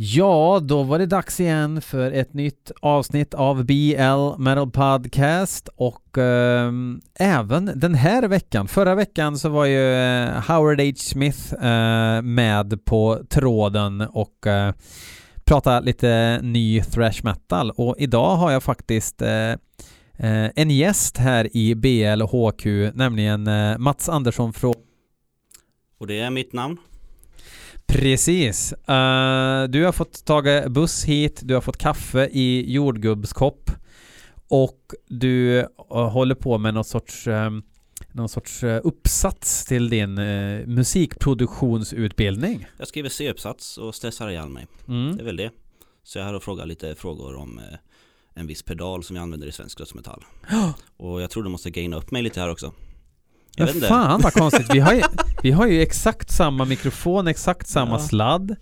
Ja, 0.00 0.60
då 0.62 0.82
var 0.82 0.98
det 0.98 1.06
dags 1.06 1.40
igen 1.40 1.80
för 1.80 2.12
ett 2.12 2.34
nytt 2.34 2.70
avsnitt 2.80 3.34
av 3.34 3.64
BL 3.64 4.38
Metal 4.38 4.70
Podcast 4.70 5.68
och 5.76 6.18
eh, 6.18 6.72
även 7.18 7.72
den 7.74 7.94
här 7.94 8.28
veckan, 8.28 8.68
förra 8.68 8.94
veckan 8.94 9.38
så 9.38 9.48
var 9.48 9.64
ju 9.64 9.94
eh, 9.94 10.42
Howard 10.48 10.80
H. 10.80 10.92
Smith 10.96 11.54
eh, 11.54 12.22
med 12.22 12.84
på 12.84 13.18
tråden 13.28 14.00
och 14.00 14.46
eh, 14.46 14.74
pratade 15.44 15.86
lite 15.86 16.40
ny 16.42 16.82
thrash 16.82 17.20
metal 17.22 17.70
och 17.70 17.94
idag 17.98 18.36
har 18.36 18.52
jag 18.52 18.62
faktiskt 18.62 19.22
eh, 19.22 19.50
eh 20.16 20.50
en 20.56 20.70
gäst 20.70 21.16
här 21.16 21.56
i 21.56 21.74
BL 21.74 22.22
HQ, 22.22 22.94
nämligen 22.94 23.46
eh, 23.46 23.78
Mats 23.78 24.08
Andersson 24.08 24.52
från 24.52 24.74
Och 25.98 26.06
det 26.06 26.20
är 26.20 26.30
mitt 26.30 26.52
namn. 26.52 26.78
Precis. 27.88 28.72
Uh, 28.72 29.68
du 29.68 29.84
har 29.84 29.92
fått 29.92 30.24
taga 30.24 30.68
buss 30.68 31.04
hit, 31.04 31.40
du 31.44 31.54
har 31.54 31.60
fått 31.60 31.76
kaffe 31.76 32.28
i 32.32 32.72
jordgubbskopp 32.72 33.70
och 34.48 34.94
du 35.06 35.58
uh, 35.58 36.08
håller 36.08 36.34
på 36.34 36.58
med 36.58 36.74
någon 36.74 36.84
sorts, 36.84 37.26
um, 37.26 37.62
någon 38.12 38.28
sorts 38.28 38.62
uh, 38.64 38.80
uppsats 38.84 39.64
till 39.64 39.88
din 39.88 40.14
musikproduktionsutbildning. 40.74 42.66
Jag 42.78 42.88
skriver 42.88 43.08
C-uppsats 43.08 43.78
och 43.78 43.94
stressar 43.94 44.30
ihjäl 44.30 44.48
mig. 44.48 44.66
Mm. 44.88 45.16
Det 45.16 45.22
är 45.22 45.26
väl 45.26 45.36
det. 45.36 45.50
Så 46.02 46.18
jag 46.18 46.22
är 46.22 46.26
här 46.26 46.34
och 46.34 46.42
frågar 46.42 46.66
lite 46.66 46.94
frågor 46.94 47.36
om 47.36 47.60
en 48.34 48.46
viss 48.46 48.62
pedal 48.62 49.04
som 49.04 49.16
jag 49.16 49.22
använder 49.22 49.46
i 49.46 49.52
svensk 49.52 49.78
dödsmetall. 49.78 50.24
och 50.96 51.22
jag 51.22 51.30
tror 51.30 51.42
du 51.42 51.48
måste 51.48 51.70
gaina 51.70 51.96
upp 51.96 52.10
mig 52.10 52.22
lite 52.22 52.40
här 52.40 52.50
också. 52.50 52.72
Jag 53.58 53.74
Men 53.76 53.88
fan 53.88 54.20
vad 54.20 54.32
konstigt. 54.32 54.74
Vi 54.74 54.78
har, 54.78 54.92
ju, 54.92 55.02
vi 55.42 55.50
har 55.50 55.66
ju 55.66 55.82
exakt 55.82 56.30
samma 56.30 56.64
mikrofon, 56.64 57.26
exakt 57.26 57.68
samma 57.68 57.92
ja. 57.92 57.98
sladd. 57.98 58.56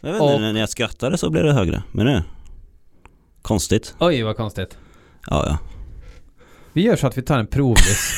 Jag 0.00 0.12
vet 0.12 0.22
inte, 0.22 0.34
och... 0.34 0.40
när 0.40 0.60
jag 0.60 0.68
skrattade 0.68 1.18
så 1.18 1.30
blev 1.30 1.44
det 1.44 1.52
högre. 1.52 1.82
Men 1.92 2.06
nu? 2.06 2.22
Konstigt. 3.42 3.94
Oj 3.98 4.22
vad 4.22 4.36
konstigt. 4.36 4.78
Ja, 5.26 5.46
ja. 5.46 5.58
Vi 6.72 6.82
gör 6.82 6.96
så 6.96 7.06
att 7.06 7.18
vi 7.18 7.22
tar 7.22 7.38
en 7.38 7.46
provlyss. 7.46 8.12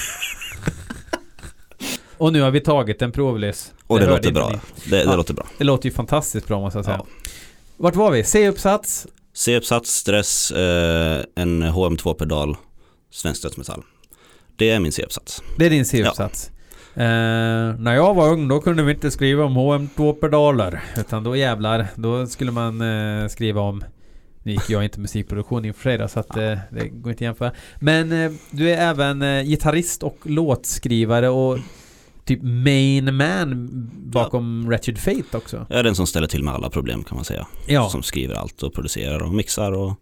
och 2.19 2.33
nu 2.33 2.41
har 2.41 2.51
vi 2.51 2.61
tagit 2.61 3.03
en 3.03 3.13
provlyss. 3.13 3.73
Och 3.87 3.99
det, 3.99 4.05
det 4.05 4.11
låter 4.11 4.33
bra. 4.33 4.51
Det, 4.51 4.91
det 4.91 5.03
ja, 5.03 5.17
låter 5.17 5.35
bra. 5.35 5.47
Det 5.59 5.65
låter 5.65 5.89
ju 5.89 5.95
fantastiskt 5.95 6.49
bra 6.49 6.61
måste 6.61 6.79
jag 6.79 6.85
säga. 6.85 6.97
Ja. 6.99 7.31
Vart 7.77 7.97
var 7.97 8.11
vi? 8.11 8.25
C-uppsats? 8.25 9.07
C-uppsats, 9.35 9.91
stress, 9.91 10.51
eh, 10.51 11.25
en 11.35 11.63
HM2-pedal, 11.63 12.57
svensk 13.11 13.43
dödsmetall. 13.43 13.83
Det 14.57 14.71
är 14.71 14.81
min 14.81 14.93
C-uppsats. 14.93 15.43
Det 15.57 15.67
är 15.67 15.71
din 15.71 15.85
C-uppsats. 15.85 16.51
Ja. 16.51 16.57
Uh, 16.97 17.81
när 17.81 17.95
jag 17.95 18.15
var 18.15 18.29
ung 18.29 18.49
då 18.49 18.61
kunde 18.61 18.83
vi 18.83 18.93
inte 18.93 19.11
skriva 19.11 19.45
om 19.45 19.59
HM2-pedaler. 19.59 20.81
Utan 20.97 21.25
då 21.25 21.37
jävlar, 21.37 21.87
då 21.95 22.27
skulle 22.27 22.53
man 22.53 22.81
uh, 22.81 23.29
skriva 23.29 23.61
om 23.61 23.85
nu 24.43 24.53
gick 24.53 24.71
jag 24.71 24.85
inte 24.85 25.01
musikproduktion 25.01 25.65
i 25.65 25.71
och 25.71 25.77
för 25.77 25.83
sig 25.83 25.99
då, 25.99 26.09
så 26.09 26.21
att 26.21 26.37
uh, 26.37 26.59
det 26.71 26.89
går 26.89 27.11
inte 27.11 27.11
att 27.11 27.21
jämföra. 27.21 27.53
Men 27.81 28.39
du 28.51 28.71
är 28.71 28.91
även 28.91 29.45
gitarrist 29.47 30.03
och 30.03 30.19
låtskrivare 30.23 31.29
och 31.29 31.59
typ 32.25 32.41
main 32.43 33.17
man 33.17 33.69
bakom 33.95 34.63
ja. 34.63 34.69
Wretched 34.69 34.99
Fate 34.99 35.37
också. 35.37 35.67
Jag 35.69 35.79
är 35.79 35.83
den 35.83 35.95
som 35.95 36.07
ställer 36.07 36.27
till 36.27 36.45
med 36.45 36.55
alla 36.55 36.71
problem 36.71 37.05
kan 37.05 37.17
man 37.17 37.25
säga. 37.25 37.47
Ja. 37.67 37.89
Som 37.89 38.03
skriver 38.03 38.35
allt 38.35 38.63
och 38.63 38.75
producerar 38.75 39.23
och 39.23 39.35
mixar 39.35 39.73
och 39.73 39.95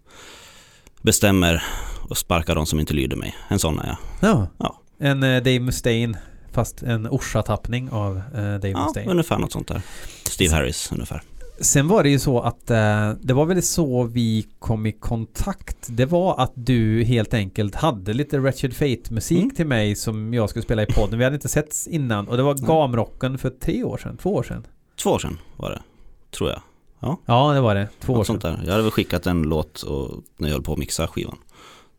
bestämmer 1.03 1.63
och 2.09 2.19
sparkar 2.19 2.55
de 2.55 2.67
som 2.67 2.81
inte 2.81 2.95
lyder 2.95 3.17
mig. 3.17 3.35
En 3.49 3.59
sån 3.59 3.79
är 3.79 3.87
jag. 3.87 3.97
Ja. 4.31 4.47
ja. 4.59 4.81
En 4.99 5.23
uh, 5.23 5.37
Dave 5.37 5.61
Mustaine 5.61 6.17
fast 6.53 6.83
en 6.83 7.07
Orsa-tappning 7.07 7.91
av 7.91 8.17
uh, 8.17 8.23
Dave 8.33 8.69
ja, 8.69 8.85
Mustaine. 8.85 9.05
Ja, 9.05 9.11
ungefär 9.11 9.39
något 9.39 9.53
sånt 9.53 9.69
där. 9.69 9.83
Steve 10.25 10.55
Harris 10.55 10.93
ungefär. 10.93 11.23
Sen 11.61 11.89
var 11.89 12.03
det 12.03 12.09
ju 12.09 12.19
så 12.19 12.41
att 12.41 12.71
uh, 12.71 13.13
det 13.21 13.35
var 13.35 13.47
väl 13.47 13.63
så 13.63 14.03
vi 14.05 14.47
kom 14.59 14.87
i 14.87 14.93
kontakt. 14.93 15.77
Det 15.89 16.07
var 16.07 16.41
att 16.41 16.53
du 16.55 17.05
helt 17.05 17.35
enkelt 17.35 17.75
hade 17.75 18.13
lite 18.13 18.39
Wretched 18.39 18.77
Fate-musik 18.77 19.39
mm. 19.39 19.55
till 19.55 19.67
mig 19.67 19.97
som 19.97 20.35
jag 20.35 20.51
skulle 20.51 20.63
spela 20.63 20.83
i 20.83 20.87
podden. 20.87 21.19
Vi 21.19 21.25
hade 21.25 21.37
inte 21.37 21.49
setts 21.49 21.87
innan 21.87 22.29
och 22.29 22.37
det 22.37 22.43
var 22.43 22.55
Gamrocken 22.55 23.39
för 23.39 23.51
tre 23.51 23.85
år 23.85 23.99
sedan, 23.99 24.17
två 24.17 24.35
år 24.35 24.43
sedan. 24.43 24.67
Två 25.03 25.11
år 25.11 25.19
sedan 25.19 25.39
var 25.57 25.71
det, 25.71 25.83
tror 26.31 26.51
jag. 26.51 26.61
Ja, 27.01 27.19
ja 27.27 27.53
det 27.53 27.61
var 27.61 27.75
det. 27.75 27.89
Två 28.01 28.13
Något 28.13 28.21
år 28.21 28.25
sedan. 28.25 28.41
Sånt 28.41 28.43
där. 28.43 28.65
Jag 28.65 28.73
hade 28.73 28.83
väl 28.83 28.93
skickat 28.93 29.27
en 29.27 29.43
låt 29.43 29.83
och, 29.83 30.23
när 30.37 30.49
jag 30.49 30.55
höll 30.55 30.63
på 30.63 30.73
att 30.73 30.79
mixa 30.79 31.07
skivan. 31.07 31.37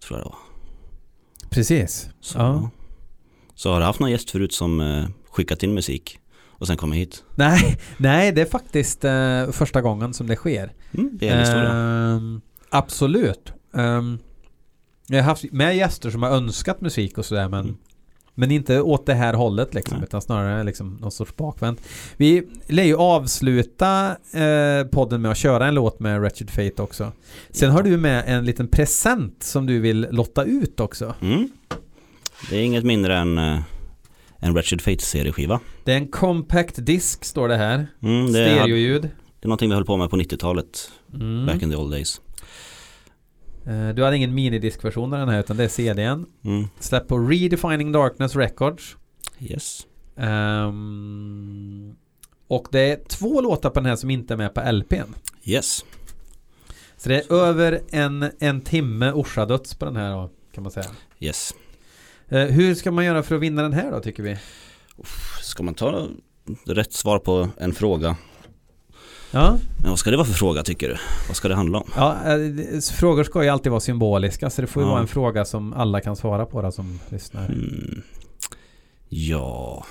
Tror 0.07 0.19
jag 0.19 0.25
det 0.25 0.29
var. 0.29 0.37
Precis. 1.49 2.09
Så, 2.21 2.37
ja. 2.37 2.69
så 3.55 3.73
har 3.73 3.79
du 3.79 3.85
haft 3.85 3.99
någon 3.99 4.11
gäst 4.11 4.31
förut 4.31 4.53
som 4.53 4.81
eh, 4.81 5.05
skickat 5.29 5.63
in 5.63 5.73
musik 5.73 6.19
och 6.43 6.67
sen 6.67 6.77
kommer 6.77 6.95
hit? 6.95 7.23
Nej, 7.35 7.77
nej 7.97 8.31
det 8.31 8.41
är 8.41 8.45
faktiskt 8.45 9.05
eh, 9.05 9.51
första 9.51 9.81
gången 9.81 10.13
som 10.13 10.27
det 10.27 10.35
sker. 10.35 10.73
Mm, 10.91 11.09
det 11.13 11.29
är 11.29 11.33
en 11.33 11.39
historia. 11.39 11.69
Eh, 11.69 12.39
absolut. 12.69 13.53
Um, 13.71 14.19
jag 15.07 15.17
har 15.17 15.23
haft 15.23 15.51
med 15.51 15.77
gäster 15.77 16.09
som 16.09 16.23
har 16.23 16.29
önskat 16.29 16.81
musik 16.81 17.17
och 17.17 17.25
sådär 17.25 17.49
men 17.49 17.63
mm. 17.63 17.77
Men 18.35 18.51
inte 18.51 18.81
åt 18.81 19.05
det 19.05 19.13
här 19.13 19.33
hållet 19.33 19.73
liksom, 19.73 20.03
utan 20.03 20.21
snarare 20.21 20.63
liksom 20.63 20.97
någon 21.01 21.11
sorts 21.11 21.35
bakvänt. 21.35 21.81
Vi 22.17 22.47
lär 22.67 22.83
ju 22.83 22.95
avsluta 22.95 24.15
eh, 24.33 24.87
podden 24.91 25.21
med 25.21 25.31
att 25.31 25.37
köra 25.37 25.67
en 25.67 25.75
låt 25.75 25.99
med 25.99 26.19
Wretched 26.19 26.49
Fate 26.49 26.81
också. 26.81 27.11
Sen 27.49 27.71
har 27.71 27.83
du 27.83 27.97
med 27.97 28.23
en 28.27 28.45
liten 28.45 28.67
present 28.67 29.43
som 29.43 29.65
du 29.65 29.79
vill 29.79 30.07
lotta 30.11 30.43
ut 30.43 30.79
också. 30.79 31.13
Mm. 31.21 31.49
Det 32.49 32.57
är 32.57 32.61
inget 32.61 32.83
mindre 32.83 33.17
än 33.17 33.37
eh, 33.37 33.59
en 34.39 34.53
Wretched 34.53 34.81
Fate-serieskiva. 34.81 35.59
Det 35.83 35.93
är 35.93 35.97
en 35.97 36.07
compact 36.07 36.85
disk 36.85 37.25
står 37.25 37.47
det 37.47 37.57
här. 37.57 37.87
Mm, 38.01 38.25
det 38.25 38.31
Stereoljud. 38.31 39.01
Det 39.01 39.45
är 39.45 39.47
någonting 39.47 39.69
vi 39.69 39.75
höll 39.75 39.85
på 39.85 39.97
med 39.97 40.09
på 40.09 40.17
90-talet. 40.17 40.91
Mm. 41.13 41.45
Back 41.45 41.61
in 41.61 41.69
the 41.69 41.75
old 41.75 41.91
days. 41.91 42.21
Eh, 43.67 43.89
du 43.89 44.03
hade 44.03 44.17
ingen 44.17 44.33
minidiskversion 44.33 45.13
av 45.13 45.19
den 45.19 45.29
här 45.29 45.39
utan 45.39 45.57
det 45.57 45.63
är 45.63 45.67
CDn. 45.67 46.25
Mm. 46.43 46.67
Släpp 46.79 47.07
på 47.07 47.17
Redefining 47.17 47.91
Darkness 47.91 48.35
Records. 48.35 48.95
Yes. 49.39 49.87
Um, 50.15 51.95
och 52.47 52.67
det 52.71 52.79
är 52.79 52.99
två 53.07 53.41
låtar 53.41 53.69
på 53.69 53.79
den 53.79 53.85
här 53.85 53.95
som 53.95 54.09
inte 54.09 54.33
är 54.33 54.37
med 54.37 54.53
på 54.53 54.71
LPn. 54.71 55.15
Yes. 55.43 55.85
Så 56.97 57.09
det 57.09 57.15
är 57.15 57.33
över 57.33 57.81
en, 57.89 58.31
en 58.39 58.61
timme 58.61 59.11
Orsa-döds 59.11 59.75
på 59.75 59.85
den 59.85 59.95
här 59.95 60.11
då, 60.11 60.29
kan 60.53 60.63
man 60.63 60.71
säga. 60.71 60.89
Yes. 61.19 61.53
Uh, 62.31 62.39
hur 62.39 62.75
ska 62.75 62.91
man 62.91 63.05
göra 63.05 63.23
för 63.23 63.35
att 63.35 63.41
vinna 63.41 63.61
den 63.61 63.73
här 63.73 63.91
då 63.91 63.99
tycker 63.99 64.23
vi? 64.23 64.37
Ska 65.41 65.63
man 65.63 65.73
ta 65.73 66.07
rätt 66.65 66.93
svar 66.93 67.19
på 67.19 67.49
en 67.57 67.73
fråga 67.73 68.15
Ja. 69.35 69.57
Men 69.81 69.89
vad 69.89 69.99
ska 69.99 70.11
det 70.11 70.17
vara 70.17 70.27
för 70.27 70.33
fråga 70.33 70.63
tycker 70.63 70.89
du? 70.89 70.97
Vad 71.27 71.37
ska 71.37 71.47
det 71.47 71.55
handla 71.55 71.77
om? 71.77 71.91
Ja, 71.95 72.33
eh, 72.33 72.79
frågor 72.79 73.23
ska 73.23 73.43
ju 73.43 73.49
alltid 73.49 73.71
vara 73.71 73.79
symboliska 73.79 74.49
så 74.49 74.61
det 74.61 74.67
får 74.67 74.83
ju 74.83 74.87
ja. 74.87 74.91
vara 74.91 75.01
en 75.01 75.07
fråga 75.07 75.45
som 75.45 75.73
alla 75.73 76.01
kan 76.01 76.15
svara 76.15 76.45
på 76.45 76.61
då, 76.61 76.71
som 76.71 76.99
lyssnar. 77.09 77.45
Mm. 77.45 78.01
Ja. 79.09 79.85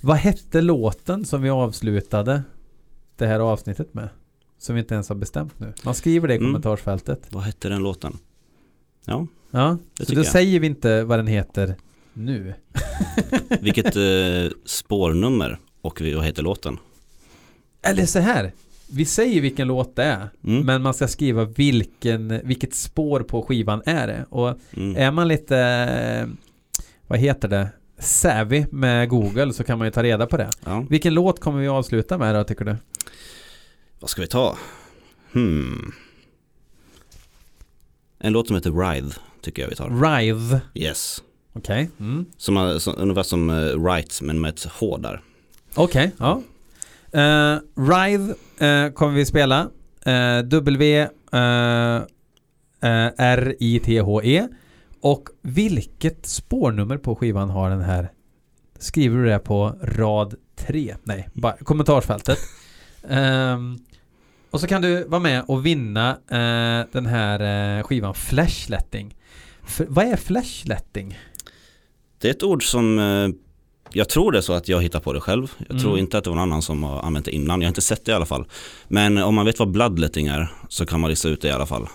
Vad 0.00 0.16
hette 0.16 0.60
låten 0.60 1.24
som 1.24 1.42
vi 1.42 1.50
avslutade 1.50 2.42
det 3.16 3.26
här 3.26 3.40
avsnittet 3.40 3.94
med? 3.94 4.08
Som 4.58 4.74
vi 4.74 4.80
inte 4.80 4.94
ens 4.94 5.08
har 5.08 5.16
bestämt 5.16 5.60
nu. 5.60 5.72
Man 5.84 5.94
skriver 5.94 6.28
det 6.28 6.34
i 6.34 6.36
mm. 6.36 6.48
kommentarsfältet. 6.48 7.26
Vad 7.30 7.42
hette 7.42 7.68
den 7.68 7.82
låten? 7.82 8.18
Ja, 9.04 9.26
ja 9.50 9.78
det 9.98 10.06
så 10.06 10.14
då 10.14 10.20
jag. 10.20 10.26
säger 10.26 10.60
vi 10.60 10.66
inte 10.66 11.04
vad 11.04 11.18
den 11.18 11.26
heter 11.26 11.74
nu. 12.12 12.54
Vilket 13.60 13.96
eh, 13.96 14.56
spårnummer 14.64 15.58
och 15.80 16.02
vad 16.14 16.24
heter 16.24 16.42
låten? 16.42 16.78
Eller 17.82 18.06
så 18.06 18.18
här 18.18 18.52
vi 18.88 19.04
säger 19.04 19.40
vilken 19.40 19.68
låt 19.68 19.96
det 19.96 20.02
är 20.02 20.28
mm. 20.44 20.66
men 20.66 20.82
man 20.82 20.94
ska 20.94 21.08
skriva 21.08 21.44
vilken, 21.44 22.40
vilket 22.44 22.74
spår 22.74 23.20
på 23.20 23.42
skivan 23.42 23.82
är 23.86 24.06
det 24.06 24.26
och 24.28 24.58
mm. 24.72 24.96
är 24.96 25.10
man 25.10 25.28
lite 25.28 26.28
vad 27.06 27.18
heter 27.18 27.48
det 27.48 27.68
savvy 27.98 28.66
med 28.70 29.08
Google 29.08 29.52
så 29.52 29.64
kan 29.64 29.78
man 29.78 29.86
ju 29.86 29.90
ta 29.90 30.02
reda 30.02 30.26
på 30.26 30.36
det 30.36 30.50
ja. 30.64 30.86
vilken 30.90 31.14
låt 31.14 31.40
kommer 31.40 31.60
vi 31.60 31.68
avsluta 31.68 32.18
med 32.18 32.34
då 32.34 32.44
tycker 32.44 32.64
du? 32.64 32.76
Vad 34.00 34.10
ska 34.10 34.22
vi 34.22 34.28
ta? 34.28 34.58
Hmm. 35.32 35.92
En 38.18 38.32
låt 38.32 38.46
som 38.46 38.56
heter 38.56 38.70
Writhe 38.70 39.20
tycker 39.40 39.62
jag 39.62 39.68
vi 39.68 39.76
tar 39.76 39.88
Writhe? 39.88 40.60
Yes 40.74 41.22
Okej 41.52 41.90
okay. 41.94 42.06
mm. 42.06 42.26
som, 42.36 42.80
som, 42.80 42.94
Ungefär 42.98 43.22
som 43.22 43.50
uh, 43.50 43.84
Right 43.84 44.22
men 44.22 44.40
med 44.40 44.48
ett 44.48 44.64
H 44.64 44.96
där 44.96 45.20
Okej, 45.74 45.84
okay. 45.84 46.10
ja 46.18 46.42
Uh, 47.14 47.58
Writhe 47.74 48.34
uh, 48.62 48.92
kommer 48.92 49.12
vi 49.12 49.26
spela. 49.26 49.70
Uh, 50.06 50.42
w 50.42 51.02
uh, 51.02 52.02
R-I-T-H-E. 53.16 54.48
Och 55.00 55.28
vilket 55.42 56.26
spårnummer 56.26 56.98
på 56.98 57.16
skivan 57.16 57.50
har 57.50 57.70
den 57.70 57.80
här? 57.80 58.12
Skriver 58.78 59.18
du 59.18 59.26
det 59.26 59.38
på 59.38 59.78
rad 59.82 60.34
3? 60.56 60.96
Nej, 61.02 61.28
bara 61.32 61.56
kommentarsfältet. 61.56 62.38
um, 63.02 63.78
och 64.50 64.60
så 64.60 64.66
kan 64.66 64.82
du 64.82 65.04
vara 65.04 65.20
med 65.20 65.44
och 65.48 65.66
vinna 65.66 66.18
den 66.92 67.06
här 67.06 67.82
skivan 67.82 68.14
Flashletting. 68.14 69.16
För, 69.62 69.86
vad 69.88 70.04
är 70.04 70.16
flashletting? 70.16 71.18
Det 72.18 72.28
är 72.28 72.32
ett 72.32 72.42
ord 72.42 72.70
som 72.70 72.98
jag 73.96 74.08
tror 74.08 74.32
det 74.32 74.38
är 74.38 74.42
så 74.42 74.52
att 74.52 74.68
jag 74.68 74.82
hittar 74.82 75.00
på 75.00 75.12
det 75.12 75.20
själv. 75.20 75.52
Jag 75.58 75.70
mm. 75.70 75.82
tror 75.82 75.98
inte 75.98 76.18
att 76.18 76.24
det 76.24 76.30
var 76.30 76.36
någon 76.36 76.42
annan 76.42 76.62
som 76.62 76.82
har 76.82 77.02
använt 77.02 77.24
det 77.24 77.30
innan. 77.30 77.60
Jag 77.60 77.66
har 77.66 77.70
inte 77.70 77.80
sett 77.80 78.04
det 78.04 78.12
i 78.12 78.14
alla 78.14 78.26
fall. 78.26 78.44
Men 78.88 79.18
om 79.18 79.34
man 79.34 79.46
vet 79.46 79.58
vad 79.58 79.70
bloodletting 79.70 80.26
är 80.26 80.52
så 80.68 80.86
kan 80.86 81.00
man 81.00 81.10
lista 81.10 81.28
ut 81.28 81.40
det 81.40 81.48
i 81.48 81.50
alla 81.50 81.66
fall. 81.66 81.88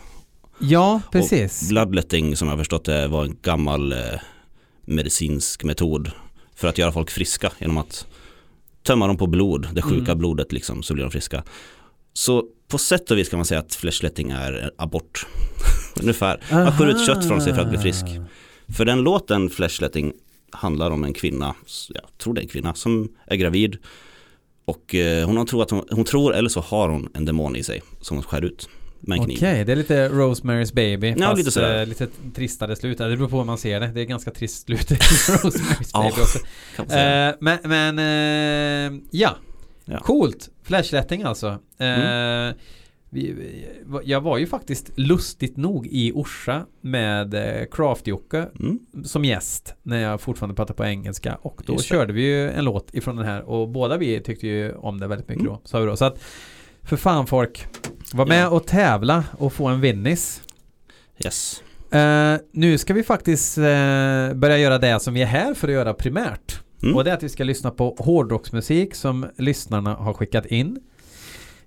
Ja, 0.59 1.01
precis. 1.11 1.61
Och 1.61 1.67
bloodletting 1.67 2.35
som 2.35 2.47
jag 2.47 2.53
har 2.53 2.57
förstått 2.57 2.85
det 2.85 3.07
var 3.07 3.25
en 3.25 3.37
gammal 3.41 3.91
eh, 3.91 3.97
medicinsk 4.85 5.63
metod 5.63 6.11
för 6.55 6.67
att 6.67 6.77
göra 6.77 6.91
folk 6.91 7.09
friska 7.09 7.51
genom 7.59 7.77
att 7.77 8.07
tömma 8.83 9.07
dem 9.07 9.17
på 9.17 9.27
blod, 9.27 9.67
det 9.73 9.81
sjuka 9.81 10.11
mm. 10.11 10.17
blodet 10.17 10.51
liksom, 10.51 10.83
så 10.83 10.93
blir 10.93 11.03
de 11.03 11.11
friska. 11.11 11.43
Så 12.13 12.43
på 12.67 12.77
sätt 12.77 13.11
och 13.11 13.17
vis 13.17 13.29
kan 13.29 13.39
man 13.39 13.45
säga 13.45 13.59
att 13.59 13.75
flashletting 13.75 14.31
är 14.31 14.71
abort. 14.77 15.25
Ungefär. 16.01 16.43
Man 16.51 16.77
får 16.77 16.89
ut 16.89 17.05
kött 17.05 17.27
från 17.27 17.41
sig 17.41 17.53
för 17.53 17.61
att 17.61 17.69
bli 17.69 17.77
frisk. 17.77 18.05
För 18.77 18.85
den 18.85 19.01
låten 19.01 19.49
flashletting 19.49 20.13
handlar 20.51 20.91
om 20.91 21.03
en 21.03 21.13
kvinna, 21.13 21.55
jag 21.89 22.17
tror 22.17 22.33
det 22.33 22.41
är 22.41 22.43
en 22.43 22.49
kvinna, 22.49 22.73
som 22.73 23.09
är 23.25 23.35
gravid. 23.35 23.77
Och 24.65 24.95
eh, 24.95 25.25
hon, 25.25 25.45
tror 25.45 25.61
att 25.61 25.71
hon, 25.71 25.85
hon 25.91 26.05
tror 26.05 26.35
eller 26.35 26.49
så 26.49 26.59
har 26.59 26.89
hon 26.89 27.09
en 27.13 27.25
demon 27.25 27.55
i 27.55 27.63
sig 27.63 27.81
som 28.01 28.17
hon 28.17 28.23
skär 28.23 28.45
ut 28.45 28.69
med 29.01 29.17
en. 29.17 29.23
Okej, 29.23 29.35
okay, 29.35 29.63
det 29.63 29.71
är 29.71 29.75
lite 29.75 30.09
Rosemary's 30.09 30.73
Baby. 30.73 31.15
Ja, 31.17 31.25
fast 31.25 31.37
lite 31.37 31.51
sådär. 31.51 31.81
Eh, 31.81 31.87
lite 31.87 32.07
tristare 32.35 32.75
slut. 32.75 32.97
Det 32.97 33.17
beror 33.17 33.29
på 33.29 33.37
hur 33.37 33.45
man 33.45 33.57
ser 33.57 33.79
det. 33.79 33.87
Det 33.87 34.01
är 34.01 34.05
ganska 34.05 34.31
trist 34.31 34.65
slut 34.65 34.79
Rosemary's 34.89 35.93
Baby 35.93 36.21
också. 36.21 36.95
Eh, 36.95 37.35
men, 37.39 37.59
men 37.63 37.99
eh, 37.99 39.01
ja. 39.11 39.37
ja. 39.85 39.99
Coolt. 39.99 40.49
Flashletting 40.63 41.23
alltså. 41.23 41.47
Eh, 41.77 41.87
mm. 41.87 42.55
Vi, 43.13 43.65
jag 44.03 44.21
var 44.21 44.37
ju 44.37 44.47
faktiskt 44.47 44.91
lustigt 44.95 45.57
nog 45.57 45.87
i 45.87 46.11
Orsa 46.15 46.65
med 46.81 47.33
eh, 47.33 47.65
Craft-Jocke 47.71 48.47
mm. 48.59 48.79
som 49.03 49.25
gäst 49.25 49.75
när 49.83 50.01
jag 50.01 50.21
fortfarande 50.21 50.55
pratade 50.55 50.77
på 50.77 50.85
engelska 50.85 51.37
och 51.41 51.61
då 51.65 51.77
körde 51.77 52.13
vi 52.13 52.21
ju 52.21 52.49
en 52.49 52.65
låt 52.65 52.93
ifrån 52.93 53.15
den 53.15 53.25
här 53.25 53.41
och 53.41 53.69
båda 53.69 53.97
vi 53.97 54.19
tyckte 54.19 54.47
ju 54.47 54.73
om 54.73 54.99
det 54.99 55.07
väldigt 55.07 55.27
mycket 55.27 55.41
mm. 55.41 55.53
då, 55.53 55.61
sa 55.63 55.79
vi 55.79 55.85
då. 55.85 55.95
Så 55.95 56.05
att 56.05 56.23
för 56.83 56.97
fan 56.97 57.27
folk, 57.27 57.65
var 58.13 58.25
med 58.25 58.43
ja. 58.43 58.49
och 58.49 58.67
tävla 58.67 59.23
och 59.37 59.53
få 59.53 59.67
en 59.67 59.81
vinnis. 59.81 60.41
Yes. 61.25 61.63
Uh, 61.95 62.35
nu 62.51 62.77
ska 62.77 62.93
vi 62.93 63.03
faktiskt 63.03 63.57
uh, 63.57 63.63
börja 64.33 64.57
göra 64.57 64.77
det 64.77 64.99
som 64.99 65.13
vi 65.13 65.21
är 65.21 65.25
här 65.25 65.53
för 65.53 65.67
att 65.67 65.73
göra 65.73 65.93
primärt. 65.93 66.61
Mm. 66.83 66.95
Och 66.95 67.03
det 67.03 67.11
är 67.11 67.15
att 67.15 67.23
vi 67.23 67.29
ska 67.29 67.43
lyssna 67.43 67.71
på 67.71 67.95
hårdrocksmusik 67.99 68.95
som 68.95 69.25
lyssnarna 69.37 69.93
har 69.93 70.13
skickat 70.13 70.45
in. 70.45 70.79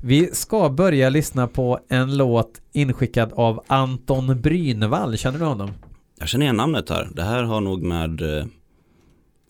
Vi 0.06 0.34
ska 0.34 0.68
börja 0.68 1.08
lyssna 1.08 1.46
på 1.46 1.78
en 1.88 2.16
låt 2.16 2.60
inskickad 2.72 3.32
av 3.32 3.64
Anton 3.66 4.40
Brynvall. 4.40 5.16
Känner 5.16 5.38
du 5.38 5.44
honom? 5.44 5.70
Jag 6.18 6.28
känner 6.28 6.44
igen 6.44 6.56
namnet 6.56 6.90
här. 6.90 7.08
Det 7.12 7.22
här 7.22 7.42
har 7.42 7.60
nog 7.60 7.82
med 7.82 8.20
uh, 8.20 8.44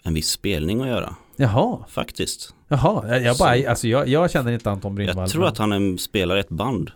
en 0.03 0.15
viss 0.15 0.29
spelning 0.29 0.81
att 0.81 0.89
göra. 0.89 1.17
Jaha. 1.37 1.85
Faktiskt. 1.89 2.55
Jaha, 2.69 3.19
jag, 3.19 3.37
bara, 3.37 3.71
alltså 3.71 3.89
jag, 3.89 4.09
jag 4.09 4.31
känner 4.31 4.53
inte 4.53 4.71
Anton 4.71 4.95
Brynvall. 4.95 5.17
Jag 5.17 5.31
tror 5.31 5.47
att 5.47 5.59
han 5.59 5.73
är, 5.73 5.97
spelar 5.97 6.37
i 6.37 6.41
ett 6.41 6.49
band 6.49 6.91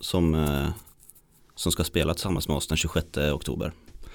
som, 0.00 0.34
eh, 0.34 0.68
som 1.54 1.72
ska 1.72 1.84
spela 1.84 2.14
tillsammans 2.14 2.48
med 2.48 2.56
oss 2.56 2.68
den 2.68 2.76
26 2.76 3.06
oktober. 3.16 3.72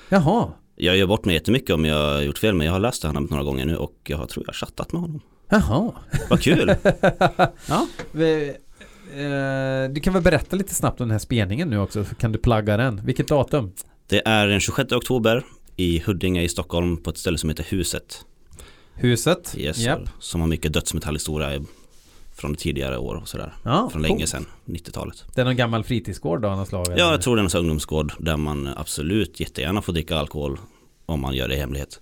Jaha. 0.10 0.48
Jag 0.76 0.98
gör 0.98 1.08
bort 1.08 1.26
mig 1.26 1.36
jättemycket 1.36 1.70
om 1.70 1.86
jag 1.86 2.14
har 2.14 2.22
gjort 2.22 2.38
fel 2.38 2.56
men 2.56 2.66
jag 2.66 2.74
har 2.74 2.80
läst 2.80 3.02
det 3.02 3.08
här 3.08 3.20
några 3.20 3.44
gånger 3.44 3.66
nu 3.66 3.78
och 3.78 3.96
jag 4.04 4.30
tror 4.30 4.46
jag 4.46 4.54
har 4.54 4.58
chattat 4.58 4.92
med 4.92 5.02
honom. 5.02 5.22
Jaha. 5.50 5.92
Vad 6.30 6.42
kul. 6.42 6.76
ja. 7.68 7.88
Eh, 9.14 9.90
du 9.90 10.02
kan 10.02 10.14
väl 10.14 10.24
berätta 10.24 10.56
lite 10.56 10.76
snabbt 10.76 11.02
om 11.02 11.08
den 11.08 11.12
här 11.12 11.20
spelningen 11.20 11.70
nu 11.70 11.80
också 11.80 12.06
så 12.06 12.16
kan 12.16 12.32
du 12.32 12.40
plagga 12.40 12.78
den. 12.78 13.02
Vilket 13.06 13.28
datum? 13.28 13.72
Det 14.08 14.28
är 14.28 14.48
den 14.48 14.60
26 14.60 14.92
oktober 14.92 15.44
i 15.76 16.00
Huddinge 16.00 16.42
i 16.42 16.50
Stockholm 16.50 16.98
på 16.98 17.10
ett 17.10 17.18
ställe 17.18 17.38
som 17.38 17.50
heter 17.50 17.66
Huset. 17.70 18.26
Huset. 18.94 19.56
Yes, 19.58 19.86
yep. 19.86 20.00
Som 20.20 20.42
har 20.42 20.48
mycket 20.48 20.74
dödsmetallhistoria 20.74 21.62
från 22.36 22.56
tidigare 22.56 22.98
år 22.98 23.16
och 23.16 23.28
sådär. 23.28 23.54
Ja, 23.64 23.90
från 23.92 24.02
länge 24.02 24.28
sedan, 24.28 24.46
90-talet. 24.66 25.24
Det 25.36 25.42
är 25.42 25.46
någon 25.46 25.56
gammal 25.56 25.84
fritidsgård 25.84 26.42
då? 26.42 26.50
Någon 26.50 26.66
slag, 26.66 26.88
ja, 26.90 27.12
jag 27.12 27.22
tror 27.22 27.36
det 27.36 27.42
är 27.42 27.56
en 27.56 27.60
ungdomsgård 27.60 28.14
där 28.20 28.38
man 28.38 28.70
absolut 28.76 29.40
jättegärna 29.40 29.82
får 29.82 29.94
dricka 29.94 30.18
alkohol 30.18 30.60
om 31.06 31.22
man 31.22 31.34
gör 31.34 31.48
det 31.48 31.56
i 31.56 31.60
hemlighet. 31.60 32.00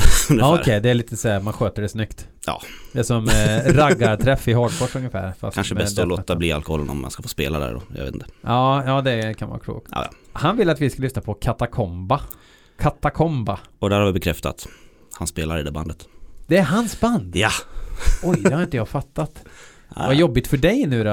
ja, 0.30 0.54
Okej, 0.54 0.60
okay. 0.60 0.80
det 0.80 0.90
är 0.90 0.94
lite 0.94 1.16
så 1.16 1.28
här, 1.28 1.40
man 1.40 1.52
sköter 1.52 1.82
det 1.82 1.88
snyggt. 1.88 2.28
Ja. 2.46 2.62
Det 2.92 2.98
är 2.98 3.02
som 3.02 3.28
eh, 3.28 3.72
raggarträff 3.74 4.48
i 4.48 4.52
Hagfors 4.52 4.96
ungefär. 4.96 5.32
Kanske 5.54 5.74
bäst 5.74 5.98
att 5.98 6.08
låta 6.08 6.36
bli 6.36 6.52
alkoholen 6.52 6.90
om 6.90 7.00
man 7.00 7.10
ska 7.10 7.22
få 7.22 7.28
spela 7.28 7.58
där 7.58 7.72
då, 7.72 7.82
jag 7.96 8.04
vet 8.04 8.14
inte. 8.14 8.26
Ja, 8.40 8.84
ja 8.86 9.00
det 9.00 9.34
kan 9.34 9.48
vara 9.48 9.58
klokt. 9.58 9.88
Ja, 9.90 10.06
ja. 10.10 10.16
Han 10.32 10.56
vill 10.56 10.70
att 10.70 10.80
vi 10.80 10.90
ska 10.90 11.02
lyssna 11.02 11.22
på 11.22 11.34
Katakomba. 11.34 12.20
Katakomba. 12.78 13.58
Och 13.78 13.90
där 13.90 13.98
har 13.98 14.06
vi 14.06 14.12
bekräftat. 14.12 14.68
Han 15.12 15.26
spelar 15.26 15.58
i 15.58 15.62
det 15.62 15.72
bandet. 15.72 16.08
Det 16.46 16.56
är 16.56 16.62
hans 16.62 17.00
band? 17.00 17.36
Ja. 17.36 17.50
Oj, 18.22 18.40
det 18.40 18.54
har 18.54 18.62
inte 18.62 18.76
jag 18.76 18.88
fattat. 18.88 19.44
Vad 19.96 20.14
jobbigt 20.14 20.46
för 20.46 20.56
dig 20.56 20.86
nu 20.86 21.04
då? 21.04 21.10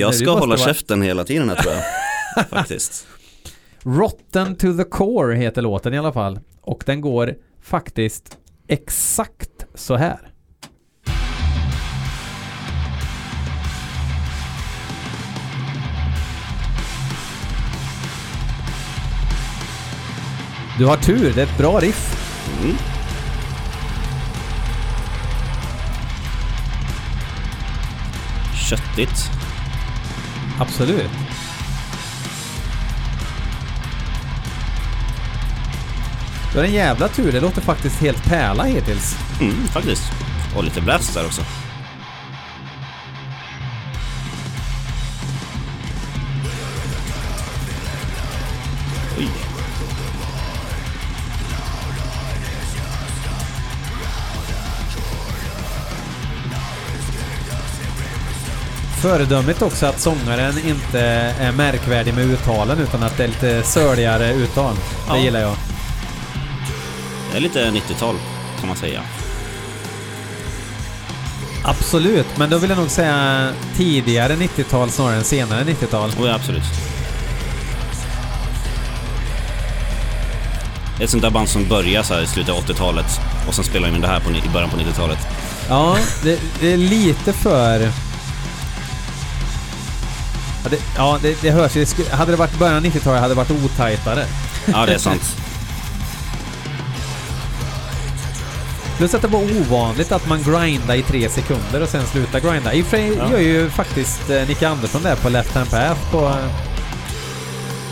Jag 0.00 0.14
ska 0.14 0.30
hålla 0.30 0.56
vara... 0.56 0.66
käften 0.66 1.02
hela 1.02 1.24
tiden 1.24 1.48
här 1.48 1.56
tror 1.56 1.74
jag. 1.74 1.84
faktiskt. 2.50 3.06
Rotten 3.82 4.56
to 4.56 4.76
the 4.76 4.84
core 4.84 5.36
heter 5.36 5.62
låten 5.62 5.94
i 5.94 5.98
alla 5.98 6.12
fall. 6.12 6.40
Och 6.60 6.82
den 6.86 7.00
går 7.00 7.34
faktiskt 7.60 8.38
exakt 8.68 9.66
så 9.74 9.96
här. 9.96 10.18
Du 20.78 20.86
har 20.86 20.96
tur, 20.96 21.32
det 21.34 21.40
är 21.40 21.46
ett 21.46 21.58
bra 21.58 21.80
riff. 21.80 22.14
Mm. 22.62 22.76
köttigt. 28.68 29.30
Absolut. 30.60 31.27
Du 36.52 36.58
har 36.58 36.64
en 36.64 36.72
jävla 36.72 37.08
tur, 37.08 37.32
det 37.32 37.40
låter 37.40 37.60
faktiskt 37.60 38.00
helt 38.00 38.24
pärla 38.24 38.62
hittills. 38.62 39.16
Mm, 39.40 39.66
faktiskt. 39.66 40.02
Och 40.56 40.64
lite 40.64 40.80
blast 40.80 41.14
där 41.14 41.26
också. 41.26 41.42
Föredömligt 59.02 59.62
också 59.62 59.86
att 59.86 60.00
sångaren 60.00 60.58
inte 60.66 61.00
är 61.40 61.52
märkvärdig 61.52 62.14
med 62.14 62.24
uttalen 62.24 62.78
utan 62.78 63.02
att 63.02 63.16
det 63.16 63.24
är 63.24 63.28
lite 63.28 63.62
söligare 63.62 64.32
uttal. 64.34 64.74
Det 64.74 64.80
ja. 65.08 65.18
gillar 65.18 65.40
jag. 65.40 65.67
Är 67.38 67.42
lite 67.42 67.70
90-tal 67.70 68.16
kan 68.58 68.68
man 68.68 68.76
säga. 68.76 69.02
Absolut, 71.64 72.26
men 72.36 72.50
då 72.50 72.58
vill 72.58 72.70
jag 72.70 72.78
nog 72.78 72.90
säga 72.90 73.50
tidigare 73.76 74.36
90-tal 74.36 74.90
snarare 74.90 75.16
än 75.16 75.24
senare 75.24 75.64
90-tal. 75.64 76.10
Oh, 76.10 76.26
ja, 76.26 76.34
absolut. 76.34 76.62
Det 80.96 81.02
är 81.02 81.04
ett 81.04 81.10
sånt 81.10 81.22
där 81.22 81.30
band 81.30 81.48
som 81.48 81.68
börjar 81.68 82.02
så 82.02 82.20
i 82.20 82.26
slutet 82.26 82.54
av 82.54 82.64
80-talet 82.64 83.20
och 83.48 83.54
sen 83.54 83.64
spelar 83.64 83.88
in 83.88 84.00
det 84.00 84.08
här 84.08 84.20
på, 84.20 84.30
i 84.30 84.48
början 84.52 84.70
på 84.70 84.76
90-talet. 84.76 85.18
Ja, 85.68 85.96
det, 86.22 86.40
det 86.60 86.72
är 86.72 86.76
lite 86.76 87.32
för 87.32 87.80
Ja, 90.64 90.70
det, 90.70 90.78
ja, 90.96 91.18
det, 91.22 91.42
det 91.42 91.50
hörs 91.50 91.76
ju. 91.76 91.86
Hade 92.10 92.30
det 92.30 92.36
varit 92.36 92.58
början 92.58 92.76
av 92.76 92.84
90-talet 92.84 93.20
hade 93.20 93.34
det 93.34 93.38
varit 93.38 93.64
otajtare. 93.64 94.24
Ja, 94.66 94.86
det 94.86 94.94
är 94.94 94.98
sant. 94.98 95.36
Plus 98.98 99.14
att 99.14 99.22
det 99.22 99.28
var 99.28 99.40
ovanligt 99.60 100.12
att 100.12 100.28
man 100.28 100.42
grindar 100.42 100.94
i 100.94 101.02
tre 101.02 101.28
sekunder 101.28 101.82
och 101.82 101.88
sen 101.88 102.06
slutar 102.06 102.40
grinda. 102.40 102.72
I 102.74 102.82
och 102.82 102.86
ja. 103.18 103.30
gör 103.30 103.38
ju 103.38 103.70
faktiskt 103.70 104.30
eh, 104.30 104.48
Nick 104.48 104.62
Andersson 104.62 105.02
det 105.02 105.16
på 105.16 105.28
Left 105.28 105.54
Hand 105.54 105.70
Path 105.70 106.10
på 106.10 106.18
eh, 106.18 106.34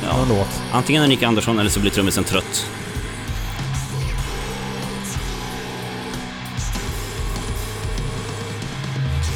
ja. 0.08 0.16
någon 0.16 0.28
låt. 0.28 0.48
Antingen 0.72 1.02
är 1.02 1.08
Nick 1.08 1.22
Andersson 1.22 1.58
eller 1.58 1.70
så 1.70 1.80
blir 1.80 1.90
trummisen 1.90 2.24
trött. 2.24 2.70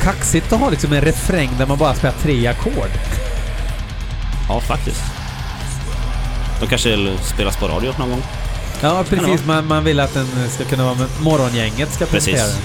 Kaxigt 0.02 0.52
att 0.52 0.60
ha 0.60 0.70
liksom 0.70 0.92
en 0.92 1.00
refräng 1.00 1.50
där 1.58 1.66
man 1.66 1.78
bara 1.78 1.94
spelar 1.94 2.14
tre 2.22 2.46
ackord. 2.46 2.90
Ja, 4.48 4.60
faktiskt. 4.60 5.02
De 6.60 6.66
kanske 6.66 7.16
spelas 7.22 7.56
på 7.56 7.68
radio 7.68 7.94
någon 7.98 8.10
gång. 8.10 8.22
Ja, 8.82 9.04
precis. 9.08 9.46
Man, 9.46 9.66
man 9.66 9.84
vill 9.84 10.00
att 10.00 10.14
den 10.14 10.26
ska 10.50 10.64
kunna 10.64 10.84
vara 10.84 10.94
med 10.94 11.08
morgongänget 11.20 11.92
ska 11.92 12.06
presentera 12.06 12.46
den. 12.46 12.56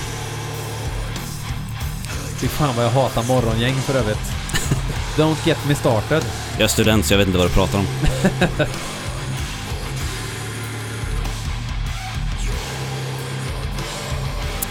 Fy 2.38 2.48
fan 2.48 2.75
vad 2.75 2.86
jag 2.86 2.89
hatar 2.89 3.24
morgongäng 3.24 3.75
för 3.75 4.00
övrigt. 4.00 4.31
Don't 5.17 5.48
get 5.48 5.57
me 5.67 5.75
started. 5.75 6.24
Jag 6.57 6.63
är 6.63 6.67
student 6.67 7.05
så 7.05 7.13
jag 7.13 7.17
vet 7.17 7.27
inte 7.27 7.39
vad 7.39 7.48
du 7.48 7.53
pratar 7.53 7.79
om. 7.79 7.86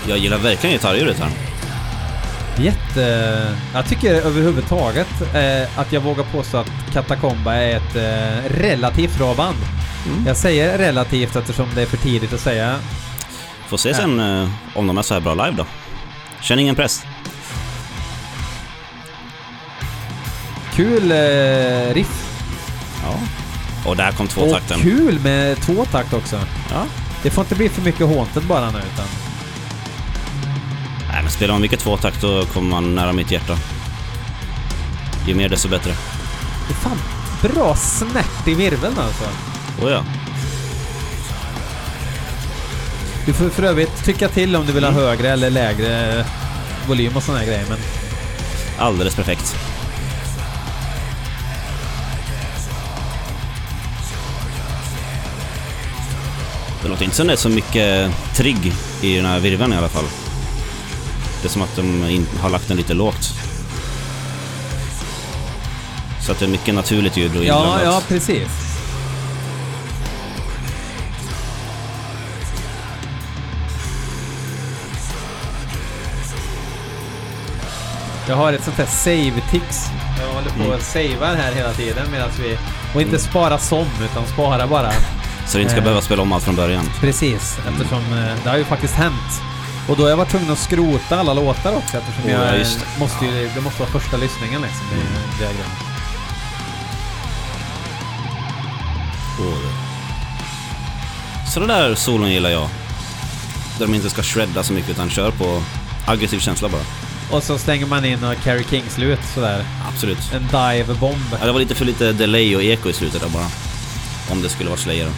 Jag 0.09 0.19
gillar 0.19 0.39
verkligen 0.39 0.73
gitarrljudet 0.73 1.19
här. 1.19 1.31
Jätte... 2.65 3.57
Jag 3.75 3.87
tycker 3.87 4.15
överhuvudtaget 4.15 5.35
eh, 5.35 5.79
att 5.79 5.93
jag 5.93 6.01
vågar 6.01 6.25
påstå 6.25 6.57
att 6.57 6.71
Katakomba 6.93 7.55
är 7.55 7.77
ett 7.77 7.97
eh, 7.97 8.59
relativt 8.61 9.19
bra 9.19 9.35
band. 9.35 9.57
Mm. 10.07 10.27
Jag 10.27 10.37
säger 10.37 10.79
relativt 10.79 11.37
eftersom 11.37 11.69
det 11.75 11.83
är 11.83 11.87
för 11.87 11.97
tidigt 11.97 12.33
att 12.33 12.41
säga. 12.41 12.79
Får 13.69 13.77
se 13.77 13.95
sen 13.95 14.21
eh, 14.21 14.49
om 14.75 14.87
de 14.87 14.99
är 14.99 15.03
så 15.03 15.15
här 15.15 15.21
bra 15.21 15.35
live 15.35 15.57
då. 15.57 15.67
Känner 16.41 16.63
ingen 16.63 16.75
press. 16.75 17.05
Kul 20.75 21.11
eh, 21.13 21.95
riff. 21.95 22.31
Ja. 23.03 23.19
Och 23.91 23.97
där 23.97 24.13
kom 24.13 24.27
Och 24.27 24.33
tvåtakten. 24.33 24.81
kul 24.81 25.21
med 25.21 25.61
tvåtakt 25.61 26.13
också. 26.13 26.41
Ja. 26.71 26.85
Det 27.23 27.31
får 27.31 27.45
inte 27.45 27.55
bli 27.55 27.69
för 27.69 27.83
mycket 27.83 28.07
haunted 28.07 28.43
bara 28.43 28.71
nu 28.71 28.79
utan... 28.79 29.07
Nej 31.13 31.23
men 31.23 31.31
spelar 31.31 31.55
man 31.55 31.61
mycket 31.63 31.81
tvåtakt 31.81 32.21
då 32.21 32.45
kommer 32.45 32.71
man 32.71 32.95
nära 32.95 33.13
mitt 33.13 33.31
hjärta. 33.31 33.57
Ju 35.27 35.35
mer 35.35 35.49
desto 35.49 35.69
bättre. 35.69 35.91
Det 36.69 36.75
är 36.75 36.77
fan 36.77 36.99
bra 37.43 37.77
snärt 37.77 38.49
i 38.49 38.55
virveln 38.55 38.99
alltså. 38.99 39.25
Oh 39.83 39.91
ja. 39.91 40.05
Du 43.27 43.33
får 43.33 43.49
för 43.49 43.63
övrigt 43.63 44.05
tycka 44.05 44.29
till 44.29 44.57
om 44.57 44.67
du 44.67 44.73
vill 44.73 44.85
ha 44.85 44.91
högre 44.91 45.31
eller 45.31 45.51
lägre 45.51 46.25
volym 46.89 47.17
och 47.17 47.23
såna 47.23 47.39
här 47.39 47.47
grejer 47.47 47.65
men... 47.69 47.79
Alldeles 48.79 49.15
perfekt. 49.17 49.57
Det 56.83 56.89
låter 56.89 57.05
inte 57.05 57.17
som 57.17 57.27
det 57.27 57.33
är 57.33 57.37
så 57.37 57.49
mycket 57.49 58.11
trigg 58.35 58.73
i 59.03 59.17
den 59.17 59.27
här 59.27 59.41
virveln 59.41 59.73
i 59.73 59.77
alla 59.77 59.89
fall. 59.89 60.05
Det 61.43 61.49
är 61.49 61.51
som 61.51 61.63
att 61.63 61.77
de 61.77 62.27
har 62.41 62.51
lagt 62.51 62.69
den 62.69 62.77
lite 62.77 62.95
lågt. 62.95 63.33
Så 66.27 66.33
att 66.33 66.39
det 66.39 66.45
är 66.45 66.49
mycket 66.49 66.75
naturligt 66.75 67.17
ljud 67.17 67.37
och 67.37 67.45
Ja, 67.45 67.57
inblandat. 67.59 67.83
ja 67.85 68.03
precis. 68.09 68.49
Jag 78.29 78.37
har 78.37 78.53
ett 78.53 78.65
sånt 78.65 78.77
här 78.77 78.87
save-tix. 78.87 79.87
Jag 80.21 80.35
håller 80.35 80.51
på 80.51 80.63
Mm. 80.63 80.71
och 80.77 80.81
savear 80.83 81.37
här 81.37 81.53
hela 81.53 81.73
tiden 81.73 82.07
medan 82.13 82.29
vi... 82.41 82.59
Och 82.95 83.03
inte 83.03 83.19
spara 83.19 83.59
som, 83.59 83.87
utan 84.05 84.27
spara 84.27 84.67
bara. 84.67 84.93
Så 85.47 85.57
du 85.57 85.61
inte 85.63 85.71
ska 85.71 85.79
Eh. 85.79 85.85
behöva 85.85 86.01
spela 86.03 86.23
om 86.23 86.33
allt 86.33 86.45
från 86.45 86.57
början. 86.57 86.91
Precis, 87.01 87.59
eftersom 87.69 87.99
eh, 88.13 88.35
det 88.45 88.51
har 88.51 88.57
ju 88.57 88.65
faktiskt 88.65 88.95
hänt. 88.95 89.43
Och 89.89 89.97
då 89.97 90.03
har 90.03 90.11
jag 90.11 90.17
varit 90.17 90.31
tvungen 90.31 90.51
att 90.51 90.59
skrota 90.59 91.19
alla 91.21 91.35
låtar 91.35 91.73
också 91.77 91.97
eftersom 91.97 92.25
Oh, 92.25 92.31
jag 92.31 92.41
ja, 92.41 92.53
eh, 92.53 92.59
just 92.59 92.81
det. 92.81 93.01
måste 93.01 93.27
ju, 93.27 93.51
det 93.55 93.61
måste 93.61 93.81
vara 93.83 93.91
första 93.91 94.17
lyssningen 94.17 94.63
liksom. 94.63 94.87
Det 94.91 94.95
är 94.97 94.99
ju 95.01 95.39
det 95.39 95.45
är 95.45 95.49
grejen. 95.53 95.71
Så 101.47 101.61
det 101.61 101.67
där 101.67 101.95
solon 101.95 102.31
gillar 102.33 102.51
jag. 102.51 102.69
Där 103.79 103.87
de 103.87 103.95
inte 103.95 104.11
ska 104.11 104.23
shredda 104.23 104.63
så 104.63 104.73
mycket 104.73 104.91
utan 104.91 105.11
kör 105.11 105.31
på 105.31 105.63
aggressiv 106.07 106.39
känsla 106.39 106.69
bara. 106.69 106.83
Och 107.31 107.43
så 107.43 107.59
stänger 107.59 107.87
man 107.87 108.05
in 108.05 108.25
och 108.25 108.35
Carrie 108.45 108.65
King-slut 108.71 109.19
sådär. 109.35 109.65
Absolut. 109.89 110.33
En 110.33 110.43
dive-bomb. 110.43 111.37
Ja, 111.41 111.47
det 111.47 111.53
var 111.53 111.61
lite 111.61 111.75
för 111.75 111.85
lite 111.85 112.13
delay 112.13 112.57
och 112.57 112.63
eko 112.63 112.89
i 112.89 112.93
slutet 112.93 113.21
där 113.21 113.29
bara. 113.29 113.47
Om 114.31 114.43
det 114.43 114.49
skulle 114.49 114.69
vara 114.71 114.79
Slayer. 114.81 115.09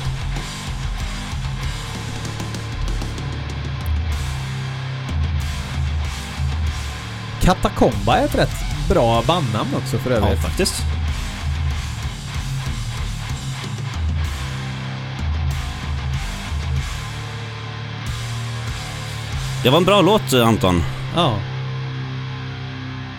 Katakomba 7.40 8.16
är 8.16 8.24
ett 8.24 8.34
rätt 8.34 8.54
bra 8.88 9.22
bandnamn 9.26 9.74
också 9.74 9.98
för 9.98 10.10
Ja, 10.10 10.16
övrigt. 10.16 10.42
faktiskt. 10.42 10.74
Det 19.62 19.70
var 19.70 19.78
en 19.78 19.84
bra 19.84 20.00
låt 20.00 20.32
eh, 20.32 20.48
Anton. 20.48 20.82
Ja. 21.14 21.38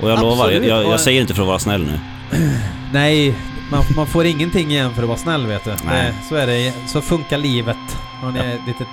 Och 0.02 0.10
jag 0.10 0.20
lovar, 0.22 0.52
jag, 0.52 0.66
jag, 0.66 0.84
jag 0.84 1.00
säger 1.00 1.22
inte 1.22 1.34
för 1.34 1.42
att 1.42 1.48
vara 1.48 1.60
snäll 1.60 1.86
nu. 1.86 2.00
Nej, 2.94 3.36
man, 3.72 3.84
man 3.96 4.08
får 4.08 4.26
ingenting 4.26 4.72
igen 4.72 4.94
för 4.94 5.02
att 5.02 5.08
vara 5.08 5.18
snäll 5.18 5.48
vet 5.48 5.64
du. 5.64 5.74
Nej. 5.86 6.14
Så 6.30 6.36
är 6.36 6.48
det. 6.48 6.74
Så 6.88 7.02
funkar 7.02 7.38
livet. 7.38 7.78
Har 8.22 8.32
ni 8.32 8.40
Ja. 8.40 8.46
ett 8.46 8.68
litet 8.68 8.88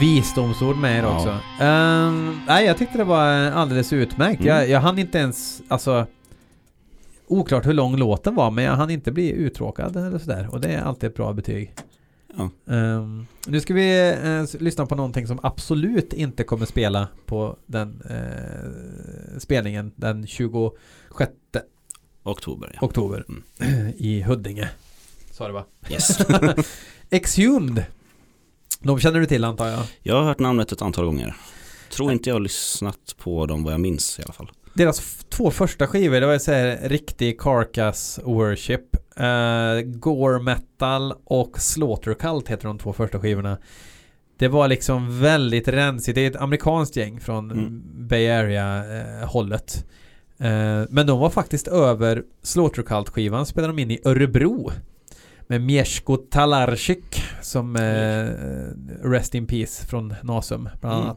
visdomsord 0.00 0.76
med 0.76 0.98
er 0.98 1.02
Ja. 1.02 1.16
också. 1.16 1.38
Ehm, 1.64 2.40
nej, 2.46 2.66
jag 2.66 2.78
tyckte 2.78 2.98
det 2.98 3.04
var 3.04 3.26
alldeles 3.50 3.92
utmärkt. 3.92 4.40
Mm. 4.40 4.56
Jag, 4.56 4.68
jag 4.70 4.80
hann 4.80 4.98
inte 4.98 5.18
ens, 5.18 5.60
alltså 5.68 6.06
Oklart 7.28 7.66
hur 7.66 7.72
lång 7.72 7.96
låten 7.96 8.34
var, 8.34 8.50
men 8.50 8.64
jag 8.64 8.72
hann 8.76 8.90
inte 8.90 9.12
bli 9.12 9.30
uttråkad 9.32 9.96
eller 9.96 10.18
sådär. 10.18 10.48
Och 10.50 10.60
det 10.60 10.68
är 10.68 10.82
alltid 10.82 11.10
ett 11.10 11.16
bra 11.16 11.32
betyg. 11.32 11.72
Ja. 12.36 12.50
Ehm, 12.74 13.26
nu 13.46 13.60
ska 13.60 13.74
vi 13.74 13.90
s- 14.42 14.56
lyssna 14.60 14.86
på 14.86 14.94
någonting 14.94 15.26
som 15.26 15.40
absolut 15.42 16.12
inte 16.12 16.44
kommer 16.44 16.66
spela 16.66 17.08
på 17.26 17.56
den 17.66 18.02
eh, 18.10 19.38
spelningen 19.38 19.92
den 19.96 20.26
26 20.26 21.32
Oktober, 22.22 22.70
ja. 22.80 22.86
oktober 22.86 23.24
i 23.96 24.22
Huddinge. 24.22 24.68
Sa 25.30 25.46
det 25.46 25.52
va? 25.52 25.64
Yes. 25.90 26.18
Exhumed. 27.10 27.84
De 28.80 28.98
känner 29.00 29.20
du 29.20 29.26
till 29.26 29.44
antar 29.44 29.66
jag. 29.68 29.82
Jag 30.02 30.14
har 30.14 30.22
hört 30.24 30.38
namnet 30.38 30.72
ett 30.72 30.82
antal 30.82 31.04
gånger. 31.04 31.36
Tror 31.90 32.12
inte 32.12 32.30
jag 32.30 32.34
har 32.34 32.40
lyssnat 32.40 33.14
på 33.18 33.46
dem 33.46 33.64
vad 33.64 33.72
jag 33.72 33.80
minns 33.80 34.18
i 34.18 34.22
alla 34.22 34.32
fall. 34.32 34.50
Deras 34.76 35.24
två 35.28 35.50
första 35.50 35.86
skivor, 35.86 36.20
det 36.20 36.26
var 36.26 36.38
så 36.38 36.52
här 36.52 36.88
riktig 36.88 37.40
carcass 37.40 38.20
worship. 38.24 38.96
Uh, 39.20 39.80
gore 39.80 40.42
metal 40.42 41.14
och 41.24 41.60
slaughter 41.60 42.14
cult 42.14 42.48
heter 42.48 42.68
de 42.68 42.78
två 42.78 42.92
första 42.92 43.20
skivorna. 43.20 43.58
Det 44.38 44.48
var 44.48 44.68
liksom 44.68 45.20
väldigt 45.20 45.68
rensigt. 45.68 46.14
Det 46.14 46.20
är 46.20 46.30
ett 46.30 46.36
amerikanskt 46.36 46.96
gäng 46.96 47.20
från 47.20 47.50
Mm. 47.50 47.82
Bay 48.08 48.28
Area 48.28 48.84
eh, 48.98 49.28
hållet. 49.28 49.86
Eh, 50.38 50.82
men 50.90 51.06
de 51.06 51.18
var 51.20 51.30
faktiskt 51.30 51.68
över 51.68 52.22
Slaughter 52.42 52.82
Cult 52.82 53.08
skivan 53.08 53.46
spelade 53.46 53.72
de 53.72 53.78
in 53.78 53.90
i 53.90 54.00
Örebro. 54.04 54.70
Med 55.46 55.60
Mieszko 55.60 56.16
Talarczyk 56.16 57.22
som 57.42 57.76
Rest 59.02 59.34
in 59.34 59.46
Peace 59.46 59.86
från 59.86 60.14
Nasum 60.22 60.68
bland 60.80 61.16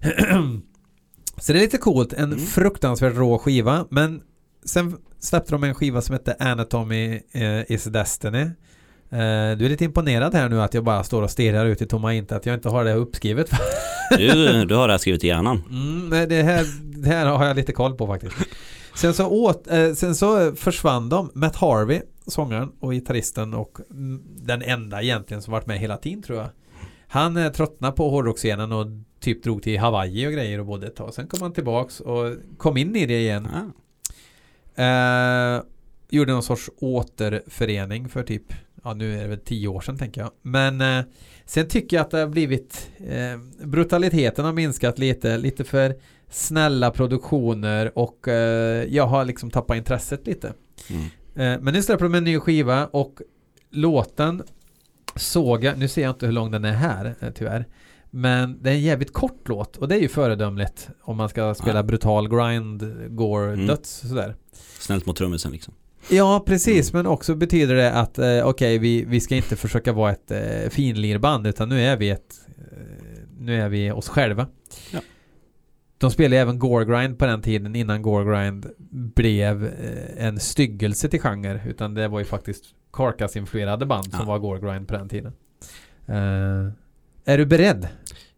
Mm. 0.00 0.62
Så 1.38 1.52
det 1.52 1.58
är 1.58 1.60
lite 1.60 1.78
coolt, 1.78 2.12
en 2.12 2.24
Mm. 2.32 2.38
fruktansvärt 2.38 3.16
rå 3.16 3.38
skiva 3.38 3.86
men 3.90 4.22
sen 4.64 4.96
släppte 5.18 5.52
de 5.52 5.64
en 5.64 5.74
skiva 5.74 6.00
som 6.02 6.12
hette 6.12 6.36
Anatomy 6.38 7.20
eh, 7.32 7.70
is 7.72 7.84
Destiny. 7.84 8.40
Eh, 9.10 9.56
du 9.58 9.64
är 9.64 9.68
lite 9.68 9.84
imponerad 9.84 10.34
här 10.34 10.48
nu 10.48 10.62
att 10.62 10.74
jag 10.74 10.84
bara 10.84 11.04
står 11.04 11.22
och 11.22 11.30
stirrar 11.30 11.66
ut 11.66 11.82
i 11.82 11.86
tomma 11.86 12.14
inte 12.14 12.36
att 12.36 12.46
jag 12.46 12.54
inte 12.54 12.68
har 12.68 12.84
det 12.84 12.94
uppskrivet. 12.94 13.50
Du, 14.18 14.64
du 14.64 14.74
har 14.74 14.88
det 14.88 14.92
här 14.94 14.98
skrivit 14.98 15.24
i 15.24 15.26
hjärnan. 15.26 15.62
Mm, 15.70 16.08
nej, 16.08 16.26
det, 16.26 16.42
här, 16.42 16.64
det 16.82 17.08
här 17.08 17.26
har 17.26 17.46
jag 17.46 17.56
lite 17.56 17.72
koll 17.72 17.94
på 17.94 18.06
faktiskt. 18.06 18.36
Sen 18.94 19.14
så, 19.14 19.26
åt, 19.28 19.66
eh, 19.70 19.92
sen 19.92 20.14
så 20.14 20.52
försvann 20.56 21.08
de. 21.08 21.30
Matt 21.34 21.56
Harvey, 21.56 22.00
sångaren 22.26 22.68
och 22.80 22.92
gitarristen 22.92 23.54
och 23.54 23.78
den 24.36 24.62
enda 24.62 25.02
egentligen 25.02 25.42
som 25.42 25.52
varit 25.52 25.66
med 25.66 25.78
hela 25.78 25.96
tiden 25.96 26.22
tror 26.22 26.38
jag. 26.38 26.48
Han 27.08 27.36
eh, 27.36 27.52
tröttnade 27.52 27.96
på 27.96 28.10
hårdrockscenen 28.10 28.72
och 28.72 28.86
typ 29.26 29.42
drog 29.42 29.62
till 29.62 29.78
Hawaii 29.78 30.26
och 30.26 30.32
grejer 30.32 30.60
och 30.60 30.66
bodde 30.66 30.86
ett 30.86 30.96
tag. 30.96 31.14
Sen 31.14 31.26
kom 31.26 31.42
han 31.42 31.52
tillbaks 31.52 32.00
och 32.00 32.34
kom 32.56 32.76
in 32.76 32.96
i 32.96 33.06
det 33.06 33.20
igen. 33.20 33.48
Ah. 34.76 35.56
Eh, 35.56 35.62
gjorde 36.10 36.32
någon 36.32 36.42
sorts 36.42 36.70
återförening 36.78 38.08
för 38.08 38.22
typ, 38.22 38.42
ja 38.84 38.94
nu 38.94 39.18
är 39.18 39.22
det 39.22 39.28
väl 39.28 39.38
tio 39.38 39.68
år 39.68 39.80
sedan 39.80 39.98
tänker 39.98 40.20
jag. 40.20 40.30
Men 40.42 40.80
eh, 40.80 41.04
sen 41.44 41.68
tycker 41.68 41.96
jag 41.96 42.04
att 42.04 42.10
det 42.10 42.18
har 42.18 42.26
blivit, 42.26 42.90
eh, 42.98 43.66
brutaliteten 43.66 44.44
har 44.44 44.52
minskat 44.52 44.98
lite, 44.98 45.38
lite 45.38 45.64
för 45.64 45.94
snälla 46.30 46.90
produktioner 46.90 47.98
och 47.98 48.28
eh, 48.28 48.84
jag 48.84 49.06
har 49.06 49.24
liksom 49.24 49.50
tappat 49.50 49.76
intresset 49.76 50.26
lite. 50.26 50.52
Mm. 50.90 51.02
Eh, 51.34 51.62
men 51.62 51.74
nu 51.74 51.82
släpper 51.82 52.04
de 52.04 52.14
en 52.14 52.24
ny 52.24 52.38
skiva 52.38 52.86
och 52.86 53.20
låten 53.70 54.42
såg 55.16 55.64
jag, 55.64 55.78
nu 55.78 55.88
ser 55.88 56.02
jag 56.02 56.10
inte 56.10 56.26
hur 56.26 56.32
lång 56.32 56.50
den 56.50 56.64
är 56.64 56.72
här 56.72 57.14
eh, 57.20 57.30
tyvärr. 57.30 57.66
Men 58.10 58.62
det 58.62 58.70
är 58.70 58.74
en 58.74 58.80
jävligt 58.80 59.12
kort 59.12 59.48
låt 59.48 59.76
och 59.76 59.88
det 59.88 59.94
är 59.94 60.00
ju 60.00 60.08
föredömligt 60.08 60.88
om 61.02 61.16
man 61.16 61.28
ska 61.28 61.54
spela 61.54 61.78
Ja. 61.78 61.82
brutal 61.82 62.28
grind, 62.28 62.94
gore, 63.16 63.52
Mm. 63.52 63.66
döds 63.66 63.90
sådär. 64.08 64.36
Snällt 64.78 65.06
mot 65.06 65.16
trummisen 65.16 65.52
liksom. 65.52 65.74
Ja, 66.10 66.42
precis. 66.46 66.92
Mm. 66.92 67.02
Men 67.02 67.12
också 67.12 67.34
betyder 67.34 67.74
det 67.74 67.92
att 67.92 68.18
eh, 68.18 68.46
okej, 68.46 68.78
vi, 68.78 69.04
vi 69.04 69.20
ska 69.20 69.36
inte 69.36 69.56
försöka 69.56 69.92
vara 69.92 70.12
ett 70.12 70.30
eh, 70.30 70.70
finlirband 70.70 71.46
utan 71.46 71.68
nu 71.68 71.80
är 71.80 71.96
vi 71.96 72.10
ett 72.10 72.34
eh, 72.58 73.22
nu 73.38 73.60
är 73.62 73.68
vi 73.68 73.90
oss 73.90 74.08
själva. 74.08 74.46
Ja. 74.92 75.00
De 75.98 76.10
spelade 76.10 76.40
även 76.42 76.58
Gorgrind 76.58 77.18
på 77.18 77.26
den 77.26 77.42
tiden 77.42 77.76
innan 77.76 78.02
Gorgrind 78.02 78.66
blev 79.14 79.64
eh, 79.66 80.26
en 80.26 80.40
styggelse 80.40 81.08
till 81.08 81.20
genre 81.20 81.60
utan 81.68 81.94
det 81.94 82.08
var 82.08 82.18
ju 82.18 82.24
faktiskt 82.24 82.64
Carcass-influerade 82.92 83.86
band 83.86 84.04
som 84.10 84.20
Ja. 84.20 84.24
var 84.26 84.38
Gorgrind 84.38 84.88
på 84.88 84.94
den 84.94 85.08
tiden. 85.08 85.32
Eh, 86.06 86.72
är 87.26 87.38
du 87.38 87.46
beredd? 87.46 87.88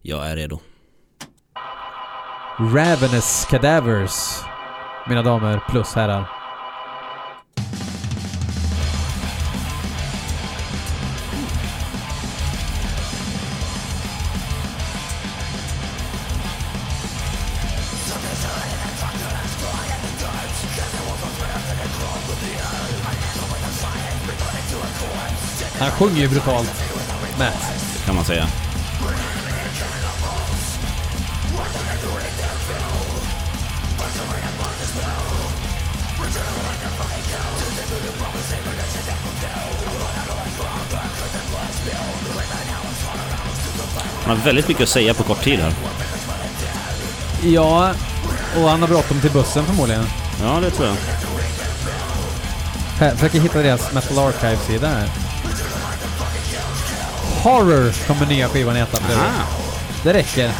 Jag 0.01 0.31
är 0.31 0.35
redo. 0.35 0.59
Ravenous 2.57 3.45
Cadavers. 3.49 4.41
Mina 5.07 5.21
damer 5.21 5.61
plus 5.69 5.93
herrar. 5.93 6.29
Han 25.79 25.91
sjunger 25.91 26.21
ju 26.21 26.27
brutalt. 26.27 26.83
Matt. 27.39 28.03
kan 28.05 28.15
man 28.15 28.25
säga. 28.25 28.68
Han 44.29 44.37
har 44.37 44.45
väldigt 44.45 44.67
mycket 44.67 44.83
att 44.83 44.89
säga 44.89 45.13
på 45.13 45.23
kort 45.23 45.43
tid 45.43 45.59
här. 45.59 45.73
Ja, 47.43 47.91
och 48.57 48.69
han 48.69 48.81
har 48.81 48.87
bråttom 48.87 49.21
till 49.21 49.31
bussen 49.31 49.65
förmodligen. 49.65 50.05
Ja, 50.41 50.59
det 50.59 50.69
tror 50.71 50.87
jag. 50.87 50.95
Här, 52.99 53.15
försöker 53.15 53.39
hitta 53.39 53.61
deras 53.61 53.93
Metal 53.93 54.19
Archive-sida 54.19 54.87
här. 54.87 55.09
Horror 57.43 58.07
kommer 58.07 58.25
nya 58.25 58.49
skivan 58.49 58.75
heta. 58.75 58.97
Det 60.03 60.13
räcker. 60.13 60.51